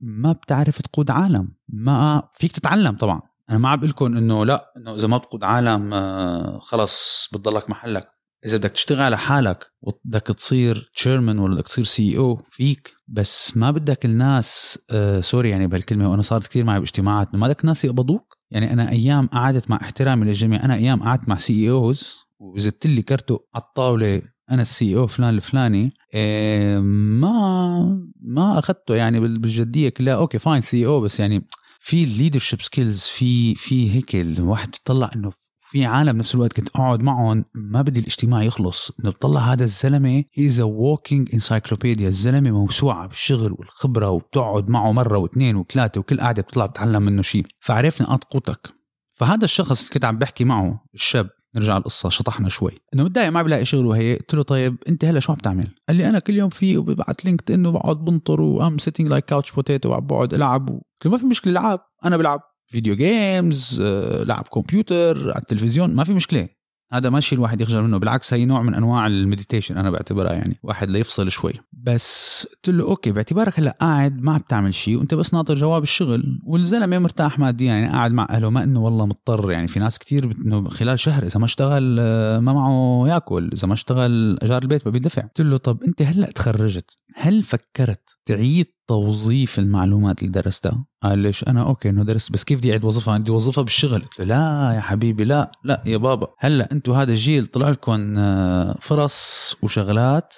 ما 0.00 0.32
بتعرف 0.32 0.82
تقود 0.82 1.10
عالم 1.10 1.48
ما 1.68 2.28
فيك 2.32 2.52
تتعلم 2.52 2.96
طبعا. 2.96 3.20
أنا 3.50 3.58
ما 3.58 3.68
عم 3.68 3.78
بقول 3.78 3.90
لكم 3.90 4.16
إنه 4.16 4.44
لأ 4.44 4.72
إنه 4.76 4.94
إذا 4.94 5.06
ما 5.06 5.16
بتقود 5.16 5.44
عالم 5.44 5.94
آه، 5.94 6.58
خلص 6.58 7.28
بتضلك 7.32 7.70
محلك. 7.70 8.08
إذا 8.46 8.56
بدك 8.56 8.70
تشتغل 8.70 9.00
على 9.00 9.18
حالك 9.18 9.72
وبدك 9.82 10.22
تصير 10.22 10.90
chairman 10.94 11.38
ولا 11.38 11.54
بدك 11.54 11.68
تصير 11.68 11.84
CEO 11.84 12.42
فيك 12.50 12.94
بس 13.08 13.56
ما 13.56 13.70
بدك 13.70 14.04
الناس 14.04 14.78
آه 14.90 15.20
sorry 15.20 15.50
يعني 15.50 15.66
بهالكلمة 15.66 16.10
وأنا 16.10 16.22
صارت 16.22 16.46
كثير 16.46 16.64
معي 16.64 16.78
باجتماعات 16.78 17.34
ما 17.34 17.46
بدك 17.46 17.64
ناس 17.64 17.84
يقبضوك. 17.84 18.38
يعني 18.50 18.72
أنا 18.72 18.90
أيام 18.90 19.26
قعدت 19.26 19.70
مع 19.70 19.76
احترامي 19.76 20.26
للجميع 20.26 20.64
أنا 20.64 20.74
أيام 20.74 21.02
قعدت 21.02 21.28
مع 21.28 21.36
CEOs 21.36 22.16
وزتت 22.38 22.86
لي 22.86 23.02
كرته 23.02 23.40
على 23.54 23.64
الطاولة 23.64 24.22
أنا 24.50 24.62
ال 24.62 24.96
CEO 24.96 25.06
فلان 25.06 25.34
الفلاني 25.34 25.92
إيه 26.14 26.78
ما 26.78 28.08
ما 28.22 28.58
أخذته 28.58 28.94
يعني 28.94 29.20
بالجدية 29.20 29.88
كلها. 29.88 30.14
okay 30.14 30.38
fine 30.38 30.60
CEO 30.60 31.00
بس 31.00 31.20
يعني 31.20 31.44
في 31.80 32.04
ال 32.04 32.09
leadership 32.09 32.62
skills 32.62 33.00
في 33.02 33.54
في 33.54 33.94
هيك 33.94 34.16
الواحد 34.16 34.70
بيطلع 34.70 35.10
إنه 35.16 35.32
في 35.72 35.84
عالم 35.84 36.18
نفس 36.18 36.34
الوقت 36.34 36.52
كنت 36.52 36.68
أقعد 36.68 37.00
معهم 37.00 37.44
ما 37.54 37.82
بدي 37.82 38.00
الاجتماع 38.00 38.42
يخلص. 38.42 38.92
بطلع 39.04 39.40
هذا 39.40 39.64
الزلمة. 39.64 40.24
he's 40.34 40.60
a 40.60 40.64
walking 40.64 41.28
encyclopedia 41.34 42.08
الزلمة 42.08 42.50
موسوعة 42.50 43.06
بالشغل 43.06 43.52
والخبرة 43.58 44.10
وبتقعد 44.10 44.70
معه 44.70 44.92
مرة 44.92 45.18
واثنين 45.18 45.56
وثلاثة 45.56 46.00
وكل 46.00 46.20
قعده 46.20 46.42
بتطلع 46.42 46.66
بتعلم 46.66 47.02
منه 47.02 47.22
شيء 47.22 47.46
فعرفنا 47.60 48.06
نقاط 48.06 48.24
قوتك 48.24 48.68
فهذا 49.14 49.44
الشخص 49.44 49.80
اللي 49.80 49.94
كنت 49.94 50.04
عم 50.04 50.18
بحكي 50.18 50.44
معه 50.44 50.84
الشاب 50.94 51.28
نرجع 51.56 51.76
القصة 51.76 52.08
شطحنا 52.08 52.48
شوي. 52.48 52.72
إنه 52.94 53.04
متضايق 53.04 53.28
ما 53.28 53.42
بلاقي 53.42 53.64
شغل 53.64 53.86
وهي 53.86 54.16
قلت 54.16 54.34
له 54.34 54.42
طيب 54.42 54.76
أنت 54.88 55.04
هلا 55.04 55.20
شو 55.20 55.32
عم 55.32 55.38
تعمل؟ 55.38 55.68
قال 55.88 55.96
لي 55.96 56.08
أنا 56.08 56.18
كل 56.18 56.36
يوم 56.36 56.48
CV 56.50 56.76
وببعت 56.76 57.24
LinkedIn 57.24 57.70
وبقعد 57.70 58.04
بنطر 58.04 58.40
و 58.40 58.49
I'm 58.49 58.78
sitting 58.78 59.08
like 59.08 59.24
couch 59.24 59.52
potato 59.52 59.90
وعم 59.90 60.06
بقعد 60.06 60.34
ألعب 60.34 60.68
قلت 60.68 61.04
له 61.04 61.10
ما 61.10 61.18
في 61.18 61.26
مشكلة 61.26 61.52
العب. 61.52 61.80
أنا 62.04 62.16
بلعب. 62.16 62.40
video 62.72 62.96
games 62.96 63.80
آه، 63.82 64.24
لعب 64.24 64.48
كمبيوتر 64.48 65.30
على 65.30 65.42
التلفزيون 65.42 65.94
ما 65.94 66.04
في 66.04 66.12
مشكلة. 66.12 66.48
هذا 66.92 67.10
ماشي 67.10 67.34
الواحد 67.34 67.60
يخجل 67.60 67.82
منه 67.82 67.98
بالعكس 67.98 68.34
هي 68.34 68.44
نوع 68.44 68.62
من 68.62 68.74
أنواع 68.74 69.06
ال 69.06 69.12
meditation 69.12 69.78
أنا 69.78 69.90
بعتبرها 69.90 70.32
يعني 70.32 70.58
واحد 70.62 70.90
ليفصل 70.90 71.30
شوي. 71.30 71.52
بس 71.72 72.46
قلت 72.54 72.76
له 72.76 72.84
okay 72.84 73.12
باعتبارك 73.12 73.58
هلا 73.58 73.76
قاعد 73.80 74.22
ما 74.22 74.32
عم 74.32 74.40
تعمل 74.48 74.74
شيء 74.74 74.96
وأنت 74.96 75.14
بس 75.14 75.34
ناطر 75.34 75.54
جواب 75.54 75.82
الشغل 75.82 76.40
والزلمة 76.46 76.98
مرتاح 76.98 77.38
ماديا 77.38 77.66
يعني 77.66 77.88
قاعد 77.88 78.12
مع 78.12 78.26
أهله 78.30 78.50
ما 78.50 78.64
إنه 78.64 78.80
والله 78.80 79.06
مضطر 79.06 79.50
يعني 79.50 79.68
في 79.68 79.80
ناس 79.80 79.98
كتير 79.98 80.24
إنه 80.24 80.68
خلال 80.68 80.98
شهر 81.00 81.22
إذا 81.22 81.38
ما 81.38 81.44
اشتغل 81.44 81.96
آه، 82.00 82.38
ما 82.38 82.52
معه 82.52 83.08
يأكل 83.08 83.50
إذا 83.52 83.68
ما 83.68 83.74
اشتغل 83.74 84.38
أجار 84.42 84.62
البيت 84.62 84.86
ما 84.86 84.92
بيدفع. 84.92 85.22
قلت 85.22 85.40
له 85.40 85.56
طب 85.56 85.82
أنت 85.82 86.02
هلا 86.02 86.30
تخرجت 86.30 86.96
هل 87.14 87.42
فكرت 87.42 88.18
تعيد 88.26 88.66
توظيف 88.88 89.58
المعلومات 89.58 90.22
اللي 90.22 90.32
درستها. 90.32 90.84
قال 91.02 91.18
ليش؟ 91.18 91.44
أنا 91.44 91.62
okay 91.62 91.88
إنه 91.90 92.04
درست 92.04 92.32
بس 92.32 92.44
كيف 92.44 92.58
بدي 92.58 92.70
أعيد 92.70 92.84
وظفها؟ 92.84 93.18
بدي 93.18 93.30
وظيفة 93.30 93.62
بالشغل. 93.62 94.02
قلت 94.02 94.18
له 94.20 94.24
لا 94.24 94.72
يا 94.74 94.80
حبيبي 94.80 95.24
لا 95.24 95.52
لا 95.64 95.82
يا 95.86 95.96
بابا. 95.96 96.28
هلأ 96.38 96.72
أنتم 96.72 96.92
هذا 96.92 97.12
الجيل 97.12 97.46
طلع 97.46 97.70
لكم 97.70 98.18
آه، 98.18 98.78
فرص 98.80 99.56
وشغلات؟ 99.62 100.34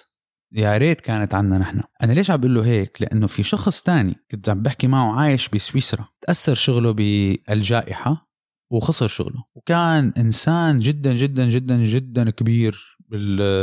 يا 0.53 0.77
ريت 0.77 1.01
كانت 1.01 1.35
عنا 1.35 1.59
نحن. 1.59 1.81
أنا 2.03 2.13
ليش 2.13 2.31
عم 2.31 2.37
بقول 2.37 2.55
له 2.55 2.65
هيك؟ 2.65 3.03
لأنه 3.03 3.27
في 3.27 3.43
شخص 3.43 3.83
تاني 3.83 4.15
كنت 4.31 4.49
عم 4.49 4.63
بحكي 4.63 4.87
معه 4.87 5.21
عايش 5.21 5.49
بسويسرا. 5.49 6.09
تأثر 6.27 6.55
شغله 6.55 6.91
بالجائحة 6.93 8.29
وخسر 8.71 9.07
شغله. 9.09 9.45
وكان 9.55 10.13
إنسان 10.17 10.81
جدا 10.81 11.15
جدا 11.15 11.47
جدا 11.49 11.77
جدا 11.85 12.31
كبير 12.31 12.95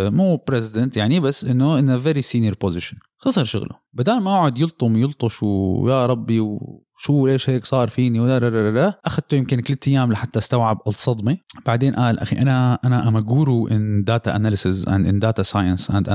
مو 0.09 0.43
president 0.47 0.97
يعني 0.97 1.19
بس 1.19 1.45
إنه 1.45 1.79
in 1.79 1.97
very 1.97 2.21
senior 2.21 2.55
position 2.61 2.97
خسر 3.23 3.43
شغله. 3.43 3.75
بدل 3.93 4.19
ما 4.19 4.35
يقعد 4.35 4.57
يلطم 4.57 4.95
يلطش 4.95 5.43
ويا 5.43 6.05
ربي 6.05 6.39
وشو 6.39 7.27
ليش 7.27 7.49
هيك 7.49 7.65
صار 7.65 7.87
فيني 7.87 8.19
ولا 8.19 8.99
أخذته 9.05 9.35
يمكن 9.35 9.61
ثلاث 9.61 9.87
أيام 9.87 10.11
لحتى 10.11 10.39
استوعب 10.39 10.77
الصدمة. 10.87 11.37
بعدين 11.65 11.95
قال 11.95 12.19
أخي 12.19 12.35
أنا 12.35 12.79
أنا 12.85 13.07
I'm 13.07 13.19
guru 13.19 13.67
in 13.67 14.03
data 14.03 14.35
analysis 14.35 14.89
and 14.89 15.07
in 15.07 15.19
data 15.19 15.43
science 15.43 15.91
and 15.91 16.09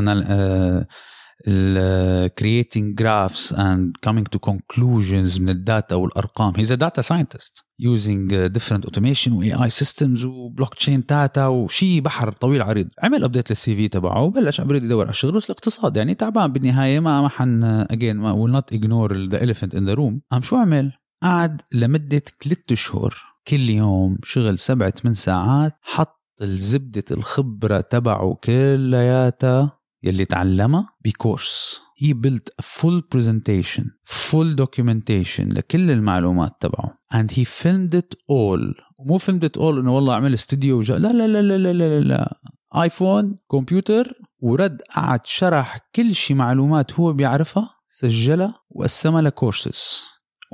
creating 2.40 2.94
graphs 3.00 3.52
and 3.52 3.92
coming 4.06 4.24
to 4.34 4.38
conclusions 4.38 5.40
من 5.40 5.48
ال 5.48 5.57
data 5.57 5.94
والأرقام. 5.94 6.52
A 6.52 6.76
data 6.76 7.02
scientist 7.02 7.62
using 7.82 8.28
different 8.52 8.84
automation 8.84 9.32
و 9.32 9.44
AI 9.44 9.70
systems 9.70 10.24
و 10.24 10.74
blockchain 10.74 11.04
data 11.08 11.46
وشيء 11.46 12.00
بحر 12.00 12.32
طويل 12.32 12.62
عريض. 12.62 12.88
عمل 13.02 13.24
update 13.24 13.50
لل 13.50 13.76
CV 13.76 13.88
تبعه 13.88 14.22
وبلش 14.22 14.60
عم 14.60 14.74
يدور 14.74 15.02
على 15.02 15.10
الشغل. 15.10 15.32
بس 15.32 15.44
الاقتصاد 15.44 15.96
يعني 15.96 16.14
تعبان 16.14 16.52
بالنهاية. 16.52 17.00
ما 17.00 17.22
ما 17.22 17.28
حن 17.28 17.64
اجين 17.64 18.16
ما 18.16 18.32
will 18.34 18.60
not 18.60 18.76
ignore 18.76 19.12
the 19.32 19.38
elephant 19.42 19.78
in 19.78 19.82
the 19.82 19.96
room. 19.96 20.20
قام 20.30 20.42
شو 20.42 20.56
عمل؟ 20.56 20.92
قعد 21.22 21.60
لمدة 21.72 22.22
ثلاث 22.44 22.58
اشهر 22.72 23.14
كل 23.48 23.70
يوم 23.70 24.18
شغل 24.24 24.58
سبعة 24.58 24.90
ثمان 24.90 25.14
ساعات. 25.14 25.72
حط 25.82 26.16
الزبدة 26.42 27.04
الخبرة 27.10 27.80
تبعه 27.80 28.38
كلياتها. 28.44 29.75
يلي 30.06 30.24
تعلمها 30.24 30.88
بكورس. 31.04 31.80
he 31.98 32.12
built 32.12 32.48
full 32.62 33.08
presentation 33.12 33.84
full 34.04 34.56
documentation 34.56 35.48
لكل 35.48 35.90
المعلومات 35.90 36.52
تبعه. 36.60 36.98
And 37.14 37.30
he 37.30 37.44
filmed 37.44 37.94
it 37.94 38.14
all. 38.30 38.82
ومو 38.98 39.18
filmed 39.18 39.44
it 39.44 39.56
all 39.56 39.78
إنه 39.78 39.94
والله 39.96 40.14
عمل 40.14 40.34
استوديو 40.34 40.78
وجا 40.78 40.98
لا 40.98 41.12
لا 41.12 41.26
لا 41.26 41.42
لا 41.42 41.58
لا 41.58 41.72
لا, 41.72 42.00
لا. 42.00 42.38
iPhone 42.74 43.38
كمبيوتر 43.50 44.12
Word 44.38 44.82
قعد 44.94 45.26
شرح 45.26 45.78
كل 45.94 46.14
شيء 46.14 46.36
معلومات 46.36 46.92
هو 46.92 47.12
بيعرفها 47.12 47.70
سجلها 47.88 48.54
وقسمها 48.70 49.22
لكورسز. 49.22 50.02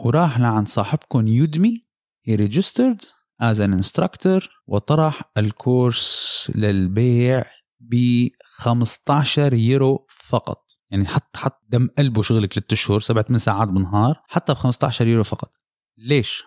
وراح 0.04 0.40
لعند 0.40 0.68
صاحبكم 0.68 1.28
يودمي 1.28 1.86
he 2.28 2.36
registered 2.36 3.00
as 3.42 3.58
an 3.58 3.72
instructor 3.80 4.48
وطرح 4.66 5.22
الكورس 5.38 6.50
للبيع 6.54 7.44
ب 7.90 8.28
15 8.44 9.54
يورو 9.54 10.06
فقط. 10.08 10.62
يعني 10.90 11.06
حط 11.06 11.36
حط 11.36 11.60
دم 11.68 11.88
قلبه 11.98 12.22
شغلك 12.22 12.52
ثلاث 12.52 12.72
أشهر 12.72 13.00
سبع 13.00 13.22
ثمان 13.22 13.38
ساعات 13.38 13.68
بالنهار 13.68 14.22
حتى 14.28 14.52
ب 14.52 14.56
15 14.56 15.06
يورو 15.06 15.24
فقط. 15.24 15.52
ليش؟ 15.98 16.44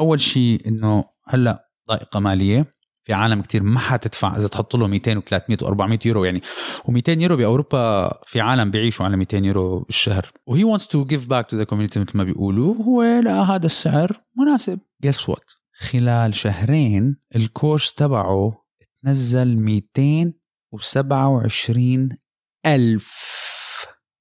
أول 0.00 0.20
شيء 0.20 0.68
إنه 0.68 1.04
هلأ 1.26 1.64
ضائقة 1.88 2.20
مالية. 2.20 2.78
في 3.04 3.14
عالم 3.14 3.42
كتير 3.42 3.62
ما 3.62 3.78
حتدفع 3.78 4.36
إذا 4.36 4.48
تحط 4.48 4.76
له 4.76 4.86
200 4.86 5.20
و300 5.20 5.56
و400 5.62 6.06
يورو. 6.06 6.24
يعني 6.24 6.40
و200 6.84 7.08
يورو 7.08 7.36
بأوروبا 7.36 8.10
في 8.26 8.40
عالم 8.40 8.70
بيعيشوا 8.70 9.04
على 9.04 9.16
200 9.16 9.44
يورو 9.44 9.80
بالشهر. 9.80 10.32
وهي 10.46 10.78
wants 10.78 10.82
to 10.82 11.04
give 11.12 11.28
back 11.28 11.46
to 11.48 11.60
the 11.60 11.66
community 11.70 11.98
مثل 11.98 12.18
ما 12.18 12.24
بيقولوا. 12.24 12.74
هو 12.74 13.02
لا 13.02 13.42
هذا 13.42 13.66
السعر 13.66 14.20
مناسب. 14.36 14.78
Guess 15.06 15.30
what 15.30 15.58
خلال 15.78 16.34
شهرين 16.34 17.16
الكورس 17.36 17.92
تبعه 17.92 18.64
تنزل 19.02 19.56
200 19.56 20.32
و27 20.76 21.78
ألف 22.66 23.28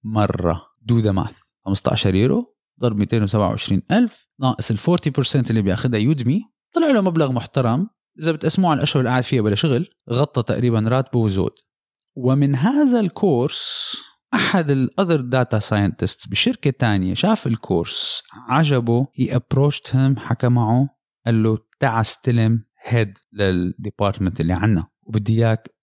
مرة. 0.04 0.68
do 0.82 1.00
the 1.00 1.12
math 1.12 1.40
15 1.66 2.16
يورو 2.16 2.56
ضرب 2.82 3.00
227 3.00 3.82
ألف. 3.92 4.28
ناقص 4.40 4.72
ال 4.72 4.78
40% 4.78 5.50
اللي 5.50 5.62
بياخذها 5.62 6.00
Udemy. 6.00 6.42
طلع 6.74 6.88
له 6.88 7.02
مبلغ 7.02 7.32
محترم. 7.32 7.90
إذا 8.20 8.32
بتقسموه 8.32 8.72
على 8.72 8.78
الأشهر 8.78 9.00
اللي 9.00 9.10
قاعد 9.10 9.24
فيها 9.24 9.42
بلا 9.42 9.56
شغل 9.56 9.90
غطى 10.10 10.44
تقريبا 10.44 10.80
راتبه 10.80 11.20
وزود. 11.20 11.52
ومن 12.16 12.56
هذا 12.56 13.00
الكورس 13.00 13.94
أحد 14.34 14.70
ال 14.70 14.78
other 14.78 15.22
data 15.22 15.60
scientist 15.60 16.30
بشركة 16.30 16.70
تانية 16.70 17.14
شاف 17.14 17.48
الكورس 17.48 18.24
عجبه. 18.34 19.08
he 19.16 19.36
approached 19.36 19.96
him 19.96 20.18
حكى 20.18 20.50
معه 20.50 20.90
قال 21.26 21.44
له 21.44 21.58
تعا 21.80 22.02
استلم 22.02 22.64
head 22.84 23.18
لل 23.34 23.52
department 23.52 24.42
اللي 24.42 24.54
عنا. 24.54 24.88
وبدي 25.04 25.34
إياك 25.34 25.76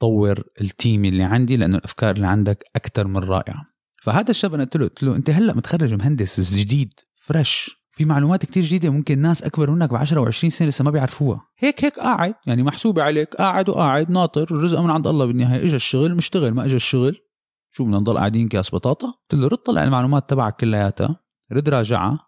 طور 0.00 0.42
ال 0.60 0.69
team 0.69 1.04
اللي 1.04 1.22
عندي 1.22 1.56
لأنه 1.56 1.76
الأفكار 1.76 2.16
اللي 2.16 2.26
عندك 2.26 2.64
أكثر 2.76 3.06
من 3.06 3.16
رائعة. 3.16 3.64
فهذا 4.02 4.30
الشاب 4.30 4.54
أنا 4.54 4.64
قلت 4.64 4.76
له 4.76 4.84
قلت 4.84 5.02
له 5.02 5.16
أنت 5.16 5.30
هلأ 5.30 5.54
متخرج 5.54 5.94
مهندس 5.94 6.54
جديد 6.54 6.92
fresh 7.16 7.78
في 7.90 8.04
معلومات 8.04 8.46
كتير 8.46 8.64
جديدة 8.64 8.90
ممكن 8.90 9.18
ناس 9.18 9.42
أكبر 9.42 9.70
منك 9.70 9.90
ب 9.90 9.94
10 9.94 10.24
و20 10.24 10.48
سنة 10.48 10.68
لسه 10.68 10.84
ما 10.84 10.90
بيعرفوها. 10.90 11.40
هيك 11.58 11.84
هيك 11.84 11.98
قاعد 11.98 12.34
يعني 12.46 12.62
محسوبة 12.62 13.02
عليك 13.02 13.34
قاعد 13.34 13.68
وقاعد 13.68 14.10
ناطر 14.10 14.42
الرزق 14.42 14.80
من 14.80 14.90
عند 14.90 15.06
الله 15.06 15.26
بالنهاية 15.26 15.66
إجا 15.66 15.76
الشغل 15.76 16.14
مشتغل 16.14 16.54
ما 16.54 16.64
إجا 16.64 16.76
الشغل. 16.76 17.16
شو 17.70 17.84
بدنا 17.84 17.98
نضل 17.98 18.18
قاعدين 18.18 18.48
كياس 18.48 18.74
بطاطا؟ 18.74 19.06
قلت 19.06 19.40
له 19.40 19.48
رد 19.48 19.58
طلع 19.58 19.84
المعلومات 19.84 20.30
تبعك 20.30 20.56
كلياتها 20.56 21.20
رد 21.52 21.68
راجعها 21.68 22.18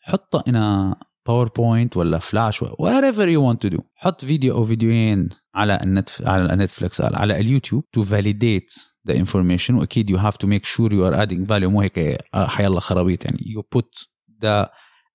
حطها 0.00 0.44
إن 0.48 0.96
ا 1.26 1.32
PowerPoint 1.32 1.96
ولا 1.96 2.18
Flash 2.18 2.62
whatever 2.62 3.28
you 3.28 3.48
want 3.48 3.62
to 3.62 3.68
do 3.68 3.78
حط 3.94 4.24
فيديو 4.24 4.54
أو 4.54 4.66
فيديوين 4.66 5.28
على 5.54 5.78
النت 5.82 6.08
على 6.24 6.56
Netflix 6.56 7.00
على 7.00 7.40
ال 7.40 7.45
YouTube 7.45 7.84
to 7.92 8.02
validate 8.02 8.72
the 9.08 9.14
information. 9.14 9.70
وأكيد 9.70 10.16
you 10.16 10.18
have 10.18 10.38
to 10.38 10.46
make 10.46 10.64
sure 10.64 10.90
you 10.90 11.04
are 11.04 11.14
adding 11.14 11.46
value. 11.46 11.68
مو 11.68 11.80
هيك 11.80 11.98
آه، 11.98 12.46
حيلا 12.46 12.80
خرابيط 12.80 13.24
يعني. 13.24 13.38
You 13.38 13.78
put 13.78 14.06
the 14.44 14.68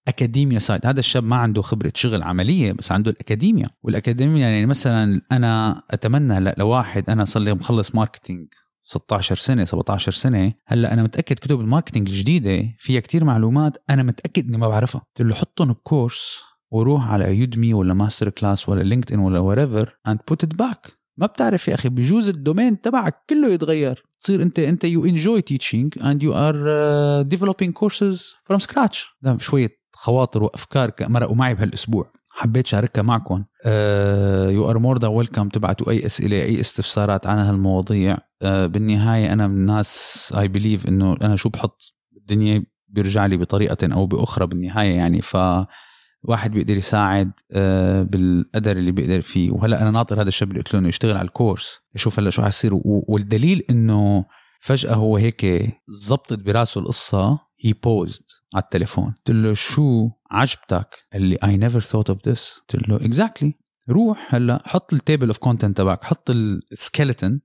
اكاديميا 0.08 0.60
سايد 0.60 0.86
هذا 0.86 1.00
الشاب 1.00 1.24
ما 1.24 1.36
عنده 1.36 1.62
خبرة 1.62 1.92
شغل 1.96 2.24
عملية 2.24 2.72
بس 2.72 2.92
عنده 2.92 3.12
ال 3.12 3.18
academia 3.18 3.70
وال 3.84 3.97
academia 3.97 4.50
يعني 4.50 4.66
مثلا 4.66 5.22
أنا 5.32 5.82
أتمنى 5.92 6.34
هلأ 6.34 6.56
لواحد 6.58 7.10
أنا 7.10 7.26
صار 7.26 7.44
لي 7.44 7.54
مخلص 7.54 7.96
marketing 7.96 8.48
16 8.88 9.36
سنة 9.36 9.66
17 9.66 10.12
سنة. 10.12 10.54
هلأ 10.66 10.94
أنا 10.94 11.04
متأكد 11.04 11.36
كتب 11.36 11.60
ال 11.60 11.65
marketing 11.65 12.10
الجديدة 12.10 12.76
فيها 12.78 13.00
كتير 13.00 13.24
معلومات 13.24 13.84
أنا 13.90 14.04
متأكد 14.04 14.48
إني 14.48 14.58
ما 14.58 14.68
بعرفها. 14.68 15.02
قلت 15.02 15.28
له 15.28 15.36
حطهم 15.36 15.74
بكورس 15.74 16.42
وروح 16.72 17.10
على 17.10 17.38
Udemy 17.38 17.74
ولا 17.74 17.94
MasterClass 17.94 18.70
ولا 18.70 18.84
LinkedIn 18.84 19.20
ولا 19.20 19.40
wherever 19.40 19.98
and 20.08 20.20
put 20.28 20.44
it 20.44 20.56
back 20.56 20.88
ما 21.18 21.26
بتعرف 21.26 21.68
يا 21.68 21.74
أخي 21.74 21.90
بجوز 21.90 22.30
ال 22.30 22.37
domain 22.37 22.82
تبعك 22.82 23.16
كله 23.30 23.48
يتغير. 23.48 24.04
تصير 24.20 24.42
أنت 24.42 24.60
أنت 24.60 24.84
you 24.84 25.06
enjoy 25.06 25.42
teaching 25.42 25.94
and 26.04 26.24
you 26.24 26.34
are 26.34 26.56
developing 27.22 27.74
courses 27.74 28.34
from 28.44 28.60
scratch 28.60 29.08
شوية 29.38 29.70
خواطر 29.94 30.44
وأفكار 30.44 30.92
مرقوا 31.02 31.36
معي 31.36 31.56
بهالأسبوع. 31.56 32.12
حبيت 32.38 32.68
شاركها 32.68 33.02
معكم. 33.02 33.44
you 34.50 34.70
are 34.70 34.80
more 34.80 34.98
than 35.00 35.12
welcome 35.12 35.50
تبعتوا 35.50 35.90
أي 35.90 36.06
أسئلة 36.06 36.44
أي 36.44 36.60
استفسارات 36.60 37.28
عن 37.28 37.38
هالمواضيع. 37.38 38.16
uh, 38.16 38.48
بالنهاية 38.48 39.34
أنا 39.34 39.48
من 39.48 39.56
الناس 39.56 40.34
I 40.38 40.48
believe 40.48 40.88
إنه 40.88 41.16
أنا 41.22 41.36
شو 41.36 41.50
بحط 41.50 41.82
الدنيا 42.18 42.64
بيرجع 42.88 43.26
لي 43.26 43.38
بطريقة 43.38 43.94
أو 43.94 44.06
بأخرى 44.06 44.48
بالنهاية 44.48 44.96
يعني. 44.96 45.22
ف 45.22 45.38
واحد 46.24 46.52
بيقدر 46.52 46.78
يساعد 46.78 47.32
آه، 47.52 48.04
بالقدر 48.04 48.78
اللي 48.78 48.92
بيقدر 48.92 49.22
فيه. 49.22 49.52
وهلأ 49.52 49.82
أنا 49.82 49.92
ناطر 49.92 50.22
هذا 50.22 50.28
الشاب 50.28 50.50
اللي 50.50 50.60
قلت 50.60 50.74
له 50.74 50.80
إنه 50.80 50.88
يشتغل 50.88 51.18
على 51.18 51.26
الكورس 51.26 51.80
يشوف 51.96 52.20
هلأ 52.20 52.30
شو 52.30 52.42
حيصير. 52.42 52.72
والدليل 52.84 53.64
إنه 53.70 54.26
فجأة 54.66 54.94
هو 54.94 55.18
هيك 55.18 55.46
زبطت 55.88 56.40
براسه 56.40 56.82
القصة. 56.82 57.40
he 57.60 57.74
paused 57.74 58.24
على 58.56 58.64
التليفون. 58.64 59.06
قلت 59.06 59.32
له 59.32 59.54
شو 59.54 60.10
عجبتك 60.32 61.06
لي 61.16 61.38
I 61.44 61.58
never 61.58 61.80
thought 61.80 62.10
of 62.10 62.28
this 62.28 62.62
قلت 62.70 62.90
له 62.90 62.96
exactly 62.96 63.52
exactly. 63.52 63.90
روح 63.90 64.36
هلا 64.36 64.62
حط 64.66 64.94
ال 64.94 65.00
table 65.00 65.28
of 65.28 65.38
content 65.38 65.78
تبعك 65.78 66.04
حط 66.04 66.30
ال 66.30 66.42
skeleton 66.42 67.42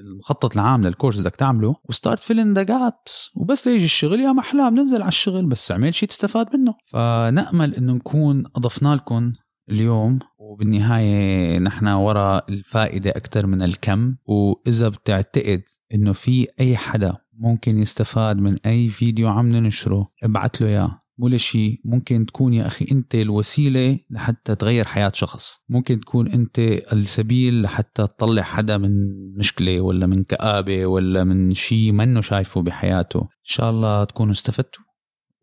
المخطط 0.00 0.56
العام 0.56 0.86
للكورس 0.86 1.20
بدك 1.20 1.36
تعمله 1.36 1.76
و 1.84 1.90
start 1.90 2.20
filling 2.20 2.54
the 2.54 2.62
gaps 2.62 3.30
وبس 3.36 3.66
ليجي 3.66 3.84
الشغل 3.84 4.20
يا 4.20 4.32
محلاه 4.32 4.68
بننزل 4.68 5.02
على 5.02 5.08
الشغل 5.08 5.46
بس 5.46 5.70
اعمل 5.72 5.94
شيء 5.94 6.08
تستفاد 6.08 6.56
منه. 6.56 6.74
فنأمل 6.86 7.74
إنه 7.74 7.92
نكون 7.92 8.44
أضفنا 8.56 8.94
لكم 8.94 9.32
اليوم 9.70 10.18
وبالنهاية 10.44 11.58
نحن 11.58 11.88
وراء 11.88 12.44
الفائدة 12.48 13.10
أكثر 13.10 13.46
من 13.46 13.62
الكم. 13.62 14.14
وإذا 14.26 14.88
بتعتقد 14.88 15.62
إنه 15.94 16.12
في 16.12 16.46
أي 16.60 16.76
حدا 16.76 17.12
ممكن 17.38 17.78
يستفاد 17.78 18.36
من 18.36 18.58
أي 18.66 18.88
فيديو 18.88 19.28
عم 19.28 19.56
ننشره 19.56 20.08
ابعت 20.24 20.60
له 20.60 20.68
إياه. 20.68 20.98
مو 21.18 21.28
لشي. 21.28 21.80
ممكن 21.84 22.26
تكون 22.26 22.54
يا 22.54 22.66
أخي 22.66 22.86
أنت 22.92 23.14
الوسيلة 23.14 23.98
لحتى 24.10 24.54
تغير 24.54 24.84
حياة 24.84 25.12
شخص. 25.14 25.58
ممكن 25.68 26.00
تكون 26.00 26.28
أنت 26.28 26.58
السبيل 26.92 27.62
لحتى 27.62 28.06
تطلع 28.06 28.42
حدا 28.42 28.78
من 28.78 28.90
مشكلة 29.38 29.80
ولا 29.80 30.06
من 30.06 30.24
كآبة 30.24 30.86
ولا 30.86 31.24
من 31.24 31.54
شي 31.54 31.92
منه 31.92 32.20
شايفه 32.20 32.62
بحياته. 32.62 33.20
إن 33.20 33.28
شاء 33.42 33.70
الله 33.70 34.04
تكونوا 34.04 34.32
استفدتوا. 34.32 34.84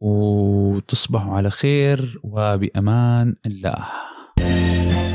وتصبحوا 0.02 1.34
على 1.34 1.50
خير 1.50 2.20
وبأمان 2.24 3.36
الله. 3.46 3.86
Bye. 4.42 5.11